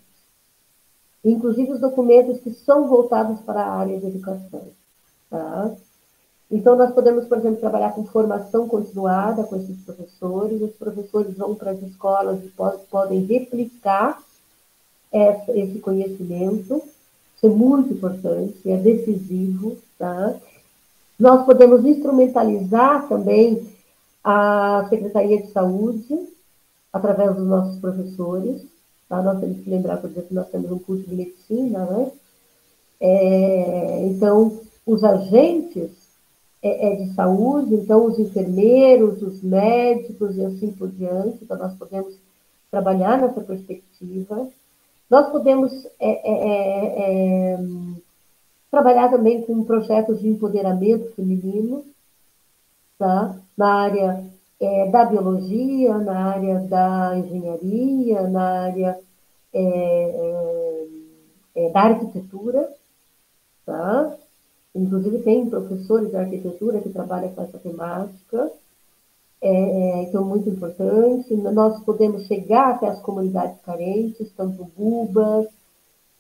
[1.24, 4.68] Inclusive os documentos que são voltados para a área de educação.
[5.30, 5.74] Tá?
[6.50, 10.62] Então, nós podemos, por exemplo, trabalhar com formação continuada com esses professores.
[10.62, 12.48] Os professores vão para as escolas e
[12.90, 14.18] podem replicar
[15.12, 16.82] esse conhecimento.
[17.36, 19.76] Isso é muito importante, é decisivo.
[19.98, 20.34] Tá?
[21.18, 23.68] Nós podemos instrumentalizar também
[24.24, 26.28] a Secretaria de Saúde,
[26.90, 28.62] através dos nossos professores.
[29.06, 29.20] Tá?
[29.20, 32.10] Nós temos que lembrar, por exemplo, que nós temos um curso de medicina, né?
[33.00, 35.90] É, então, os agentes
[36.62, 41.38] é, é, de saúde, então, os enfermeiros, os médicos e assim por diante.
[41.42, 42.14] Então, nós podemos
[42.70, 44.48] trabalhar nessa perspectiva.
[45.08, 47.58] Nós podemos é, é, é
[48.70, 51.84] trabalhar também com projetos de empoderamento feminino,
[52.98, 53.36] tá?
[53.56, 54.24] na área
[54.60, 58.98] é, da biologia, na área da engenharia, na área
[59.54, 59.62] é,
[61.54, 62.68] é, é da arquitetura.
[63.64, 64.16] Tá?
[64.78, 68.50] Inclusive, tem professores de arquitetura que trabalham com essa temática.
[69.40, 71.34] É, então, muito importante.
[71.34, 75.46] Nós podemos chegar até as comunidades carentes, tanto Bubas,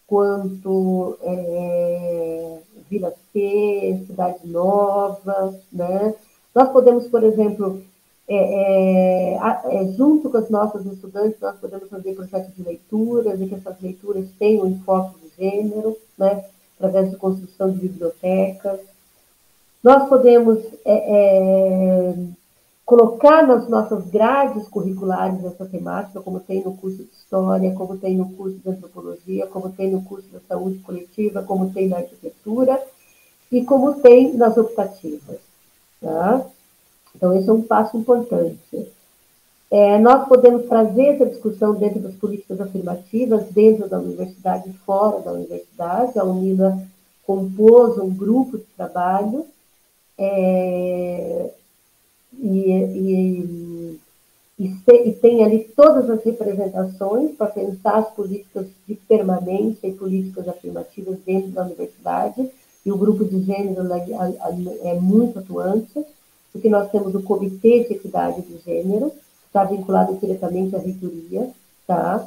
[0.06, 2.58] quanto é,
[2.90, 6.14] Vila C, Cidade Nova, né?
[6.54, 7.82] Nós podemos, por exemplo,
[8.26, 13.46] é, é, é, junto com as nossas estudantes, nós podemos fazer projetos de leituras, e
[13.46, 16.44] que essas leituras tenham enfoque de gênero, né?
[16.78, 18.80] Através de construção de bibliotecas.
[19.82, 22.14] Nós podemos é, é,
[22.84, 28.16] colocar nas nossas grades curriculares essa temática, como tem no curso de História, como tem
[28.16, 32.80] no curso de Antropologia, como tem no curso da Saúde Coletiva, como tem na Arquitetura
[33.50, 35.38] e como tem nas optativas.
[36.00, 36.46] Tá?
[37.14, 38.88] Então, esse é um passo importante.
[39.70, 45.20] É, nós podemos trazer essa discussão dentro das políticas afirmativas, dentro da universidade e fora
[45.20, 46.18] da universidade.
[46.18, 46.78] A Unila
[47.26, 49.44] compôs um grupo de trabalho
[50.16, 51.50] é,
[52.40, 53.98] e, e,
[54.58, 54.72] e,
[55.06, 61.18] e, tem ali todas as representações para pensar as políticas de permanência e políticas afirmativas
[61.26, 62.50] dentro da universidade,
[62.86, 63.86] e o grupo de gênero
[64.82, 66.02] é muito atuante,
[66.50, 69.12] porque nós temos o Comitê de Equidade de Gênero,
[69.48, 71.50] está vinculado diretamente à reitoria,
[71.86, 72.24] tá?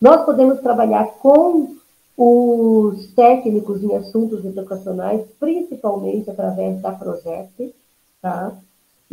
[0.00, 1.76] Nós podemos trabalhar com
[2.16, 7.74] os técnicos em assuntos educacionais, principalmente através da Project,
[8.20, 8.52] tá?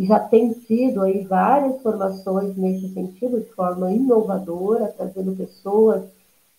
[0.05, 6.03] já tem tido aí várias formações nesse sentido, de forma inovadora, trazendo pessoas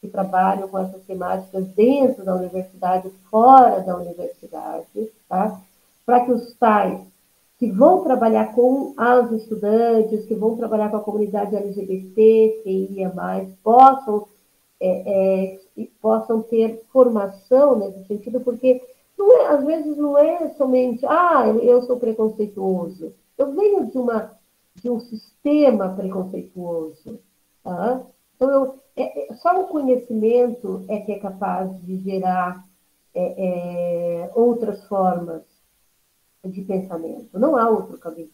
[0.00, 5.58] que trabalham com essas temáticas dentro da universidade, fora da universidade, tá?
[6.04, 7.00] Para que os pais
[7.60, 13.12] que vão trabalhar com as estudantes, que vão trabalhar com a comunidade LGBT, QIA+,
[13.62, 14.26] possam,
[14.80, 18.80] é, é, possam ter formação nesse sentido, porque
[19.20, 23.12] é, às vezes não é somente, ah, eu sou preconceituoso.
[23.36, 24.32] Eu venho de, uma,
[24.76, 27.20] de um sistema preconceituoso.
[27.62, 28.00] Tá?
[28.36, 32.64] Então, eu, é, é, só o conhecimento é que é capaz de gerar
[33.14, 35.49] é, é, outras formas
[36.44, 37.38] de pensamento.
[37.38, 38.30] Não há outro caminho.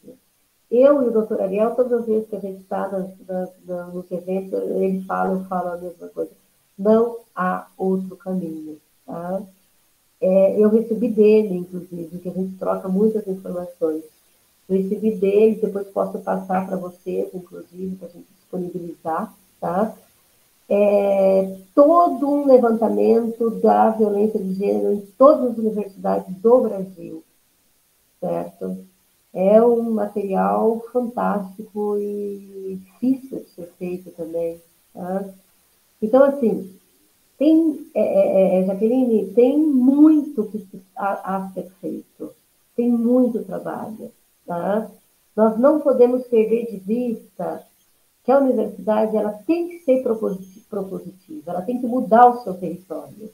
[0.70, 5.02] Eu e o doutor Ariel, todas as vezes que a gente está nos eventos, ele
[5.04, 6.32] fala, eu falo a mesma coisa.
[6.78, 8.78] Não há outro caminho.
[9.06, 9.42] Tá?
[10.20, 14.02] É, eu recebi dele, inclusive, que a gente troca muitas informações.
[14.68, 19.94] Eu recebi dele, depois posso passar para vocês, inclusive, para a gente disponibilizar, tá?
[20.68, 27.22] É, todo um levantamento da violência de gênero em todas as universidades do Brasil,
[28.26, 28.84] certo?
[29.32, 34.60] É um material fantástico e difícil de ser feito também,
[34.92, 35.28] tá?
[36.00, 36.74] Então, assim,
[37.38, 40.66] tem, é, é, é, Jaqueline, tem muito que
[40.96, 42.32] a, a ser feito,
[42.74, 44.10] tem muito trabalho.
[44.46, 44.90] Tá?
[45.36, 47.66] Nós não podemos perder de vista
[48.24, 53.30] que a universidade ela tem que ser propositiva, ela tem que mudar o seu território,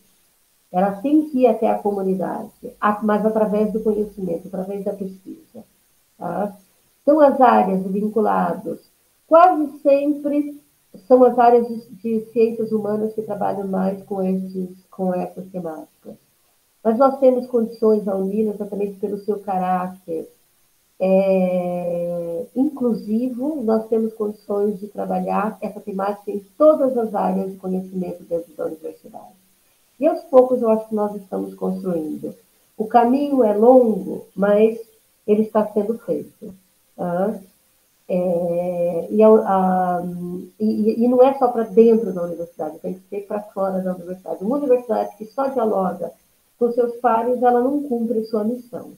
[0.73, 2.51] ela tem que ir até a comunidade,
[3.03, 5.65] mas através do conhecimento, através da pesquisa.
[6.17, 6.57] Tá?
[7.03, 8.81] Então, as áreas vinculadas
[9.27, 10.63] quase sempre
[11.07, 16.15] são as áreas de, de, ciências humanas que trabalham mais com, esses, com essas temáticas.
[16.83, 20.29] Mas nós temos condições a unir exatamente pelo seu caráter
[21.05, 28.23] é, inclusivo, nós temos condições de trabalhar essa temática em todas as áreas de conhecimento
[28.23, 29.42] dentro da universidade.
[30.03, 32.35] E aos poucos eu acho que nós estamos construindo.
[32.77, 34.77] O caminho é longo, mas
[35.25, 36.53] ele está sendo feito.
[36.97, 37.39] Tá?
[38.09, 40.03] É, e, a,
[40.59, 43.95] e, e, não é só para dentro da universidade, tem que ser para fora da
[43.95, 44.43] universidade.
[44.43, 46.11] Uma universidade que só dialoga
[46.59, 48.95] com seus pares, ela não cumpre sua missão.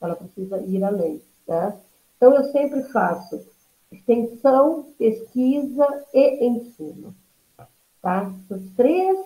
[0.00, 1.20] Ela precisa ir além.
[1.46, 1.76] Tá?
[2.16, 3.38] Então, eu sempre faço
[3.92, 7.14] extensão, pesquisa e ensino.
[8.00, 8.32] Tá?
[8.48, 9.18] Os três,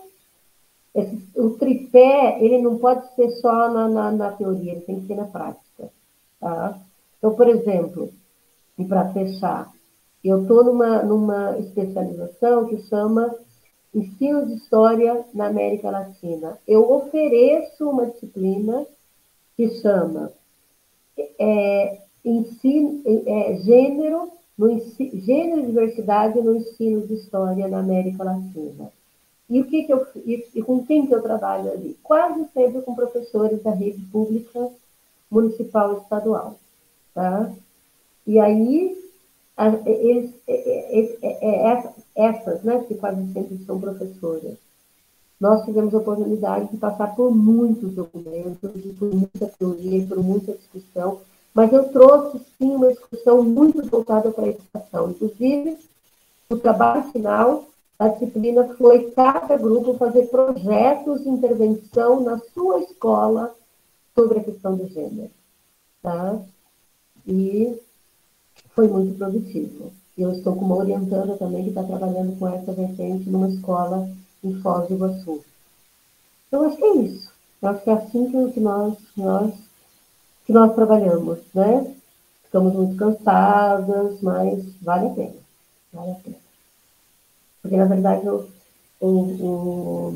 [0.95, 5.07] esse, o tripé, ele não pode ser só na, na, na teoria, ele tem que
[5.07, 5.90] ser na prática.
[6.38, 6.78] Tá?
[7.18, 8.11] Então, por exemplo,
[8.78, 9.72] e para fechar,
[10.24, 13.34] eu estou numa, numa especialização que chama
[13.95, 16.59] Ensino de História na América Latina.
[16.66, 18.86] Eu ofereço uma disciplina
[19.57, 20.32] que chama
[21.38, 28.93] é, ensino, é, gênero, no gênero e diversidade no ensino de História na América Latina.
[29.53, 31.94] E, o que, que eu, e, e com quem que eu trabalho ali?
[32.03, 34.70] Quase sempre com professores da rede pública
[35.30, 36.59] municipal e estadual.
[37.14, 37.53] Tá?
[38.26, 38.96] E aí,
[39.84, 40.34] eles,
[42.16, 44.57] essas, né, que quase sempre são professoras,
[45.38, 51.20] nós tivemos a oportunidade de passar por muitos documentos, por muita teoria, por muita discussão,
[51.53, 55.11] mas eu trouxe, sim, uma discussão muito voltada para a educação.
[55.11, 55.76] Inclusive,
[56.48, 57.66] o trabalho final
[57.99, 63.55] da disciplina foi cada grupo fazer projetos de intervenção na sua escola
[64.14, 65.30] sobre a questão do gênero.
[66.03, 66.40] Tá?
[67.26, 67.78] E
[68.74, 69.93] foi muito produtivo.
[70.16, 74.09] Eu estou com uma orientanda também que está trabalhando com essa vertente numa escola
[74.43, 75.45] em Foz do Iguaçu.
[76.49, 77.30] Então, acho que é isso.
[77.62, 79.55] Eu acho que é assim que nós, nós,
[80.45, 81.95] que nós trabalhamos, né?
[82.45, 85.36] Ficamos muito cansadas, mas vale a pena.
[85.93, 86.41] Vale a pena.
[87.62, 88.48] Porque, na verdade, o,
[89.00, 90.14] o, o,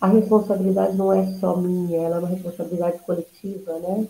[0.00, 4.06] a responsabilidade não é só minha, ela é uma responsabilidade coletiva, né?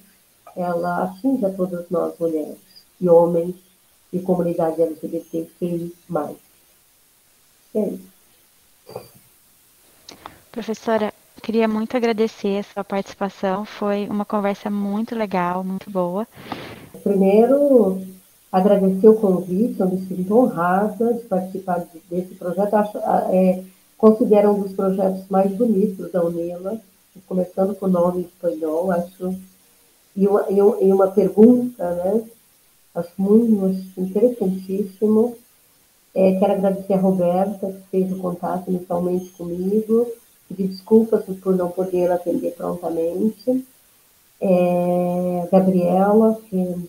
[0.54, 2.58] Ela atinge a todas nós, mulheres
[3.00, 3.54] e homens
[4.12, 5.92] e comunidade LGBTQI+.
[7.74, 8.16] É isso.
[10.52, 11.12] Professora,
[11.42, 13.64] queria muito agradecer a sua participação.
[13.64, 16.26] Foi uma conversa muito legal, muito boa.
[17.02, 18.00] Primeiro,
[18.50, 22.74] agradecer o convite, eu me sinto honrada de participar desse projeto.
[22.74, 22.98] Acho,
[23.32, 23.62] é,
[23.98, 26.80] considero um dos projetos mais bonitos da UNELA,
[27.26, 29.34] começando com o nome espanhol, acho.
[30.14, 32.22] E uma, e uma pergunta, né?
[32.94, 35.36] Acho muito interessantíssimo.
[36.14, 40.06] É, quero agradecer a Roberta, que fez o contato inicialmente comigo,
[40.48, 43.66] pedir desculpas por não poder atender prontamente.
[44.40, 46.88] É, Gabriela, que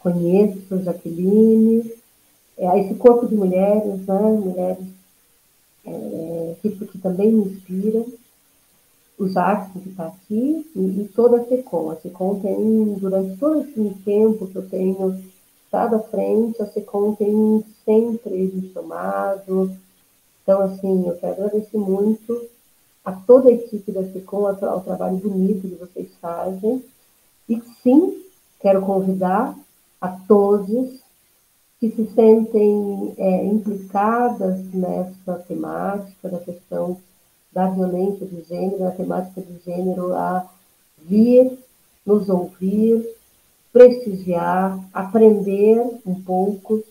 [0.00, 1.92] conheço, Jaqueline,
[2.58, 4.86] é, esse corpo de mulheres, né, mulheres
[5.86, 8.06] é, que, que também me inspiram
[9.18, 11.90] o Jackson que está aqui e, e, toda a SECOM.
[11.90, 15.22] A SECOM tem, durante todo esse tempo que eu tenho
[15.64, 19.70] estado à frente, a SECOM tem sempre me chamado.
[20.42, 22.48] Então, assim, eu quero agradecer muito
[23.04, 26.82] a toda a equipe da FICOM, ao trabalho bonito que vocês fazem.
[27.48, 28.22] E sim,
[28.60, 29.56] quero convidar
[30.00, 31.00] a todos
[31.78, 36.98] que se sentem é, implicadas nessa temática da questão
[37.52, 40.46] da violência de gênero, da temática de gênero, a
[40.98, 41.58] vir
[42.04, 43.06] nos ouvir,
[43.72, 46.82] prestigiar, aprender um pouco,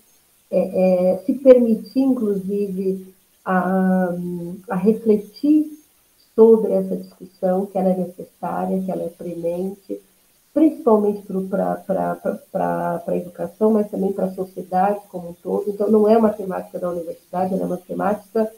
[0.52, 3.14] é, é, se permitir, inclusive,
[3.46, 4.10] a,
[4.70, 5.80] a refletir
[6.36, 10.02] sobre essa discussão, que ela é necessária, que ela é premente,
[10.54, 15.70] principalmente para a educação, mas também para a sociedade como um todo.
[15.70, 18.52] Então, não é uma temática da universidade, ela é uma temática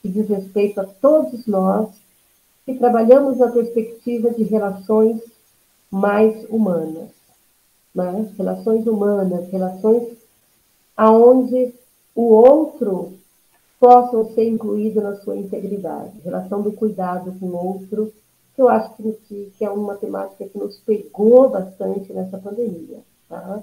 [0.00, 1.88] que diz respeito a todos nós
[2.64, 5.20] que trabalhamos na perspectiva de relações
[5.90, 7.10] mais humanas,
[7.94, 8.30] né?
[8.36, 10.16] relações humanas, relações
[10.96, 11.74] aonde
[12.14, 13.14] o outro
[13.80, 18.12] possa ser incluído na sua integridade, relação do cuidado com o outro,
[18.54, 23.00] que eu acho que, que é uma temática que nos pegou bastante nessa pandemia.
[23.28, 23.62] Tá?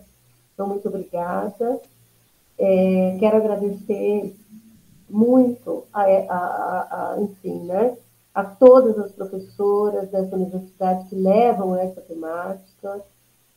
[0.54, 1.80] Então, muito obrigada.
[2.58, 4.36] É, quero agradecer
[5.10, 7.98] muito a, a, a, enfim, né,
[8.34, 13.02] a todas as professoras dessa universidade que levam essa temática.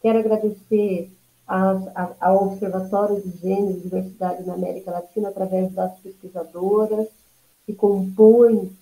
[0.00, 1.10] Quero agradecer
[1.46, 7.09] ao Observatório de Gênero e Diversidade na América Latina, através das pesquisadoras
[7.66, 8.72] que compõem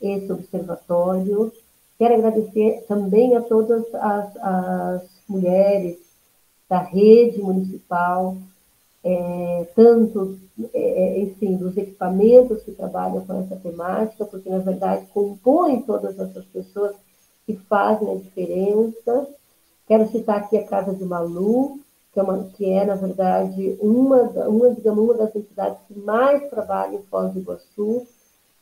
[0.00, 1.52] esse observatório.
[1.98, 5.98] Quero agradecer também a todas as, as mulheres
[6.68, 8.36] da rede municipal,
[9.02, 10.38] é, tanto,
[10.74, 16.44] é, enfim, dos equipamentos que trabalham com essa temática, porque, na verdade, compõem todas essas
[16.46, 16.96] pessoas
[17.46, 19.28] que fazem a diferença.
[19.86, 21.78] Quero citar aqui a Casa de Malu,
[22.12, 26.50] que é, uma, que é na verdade, uma, uma, digamos, uma das entidades que mais
[26.50, 28.06] trabalha em Foz do Iguaçu,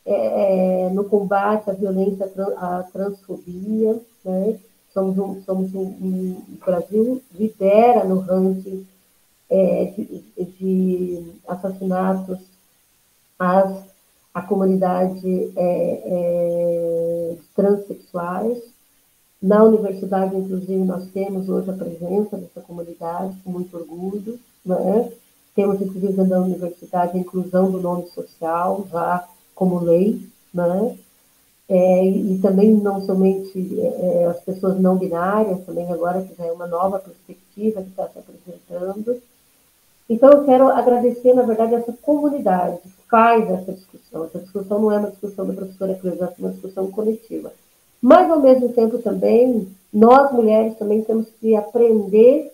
[0.06, 4.00] é, é, no combate à violência, à transfobia.
[4.24, 4.58] Né?
[4.92, 8.86] Somos um, somos um, um, o Brasil lidera no ranking
[9.50, 10.24] é, de,
[10.58, 12.38] de, assassinatos
[13.38, 13.84] às,
[14.32, 18.62] à comunidade é, é, transexuais.
[19.42, 24.38] Na universidade, inclusive, nós temos hoje a presença dessa comunidade, com muito orgulho.
[24.64, 25.12] Né?
[25.54, 30.20] Temos, inclusive, na universidade a inclusão do nome social, já como lei,
[30.52, 30.96] né?
[31.66, 36.52] É, e também não somente é, as pessoas não binárias, também agora que já é
[36.52, 39.22] uma nova perspectiva que está se apresentando.
[40.08, 44.24] Então, eu quero agradecer, na verdade, essa comunidade que faz essa discussão.
[44.26, 47.50] Essa discussão não é uma discussão da professora Cruz, é uma discussão coletiva.
[48.02, 52.52] Mas, ao mesmo tempo, também, nós mulheres também temos que aprender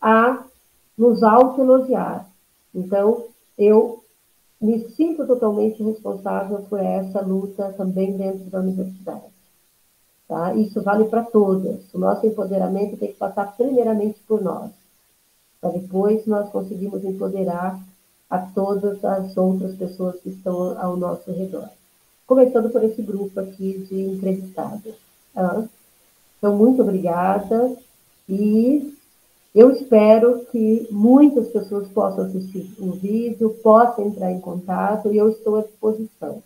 [0.00, 0.44] a
[0.96, 2.26] nos autoelogiar.
[2.74, 3.24] Então,
[3.58, 4.02] eu
[4.60, 9.24] me sinto totalmente responsável por essa luta também dentro da universidade.
[10.26, 10.54] Tá?
[10.54, 11.82] Isso vale para todas.
[11.94, 14.70] O nosso empoderamento tem que passar primeiramente por nós
[15.60, 17.78] para depois nós conseguimos empoderar
[18.30, 21.68] a todas as outras pessoas que estão ao nosso redor.
[22.26, 24.94] Começando por esse grupo aqui de entrevistados.
[25.34, 25.64] Tá?
[26.36, 27.74] Então, muito obrigada
[28.28, 28.94] e
[29.54, 35.30] eu espero que muitas pessoas possam assistir o vídeo, possam entrar em contato e eu
[35.30, 36.42] estou à disposição.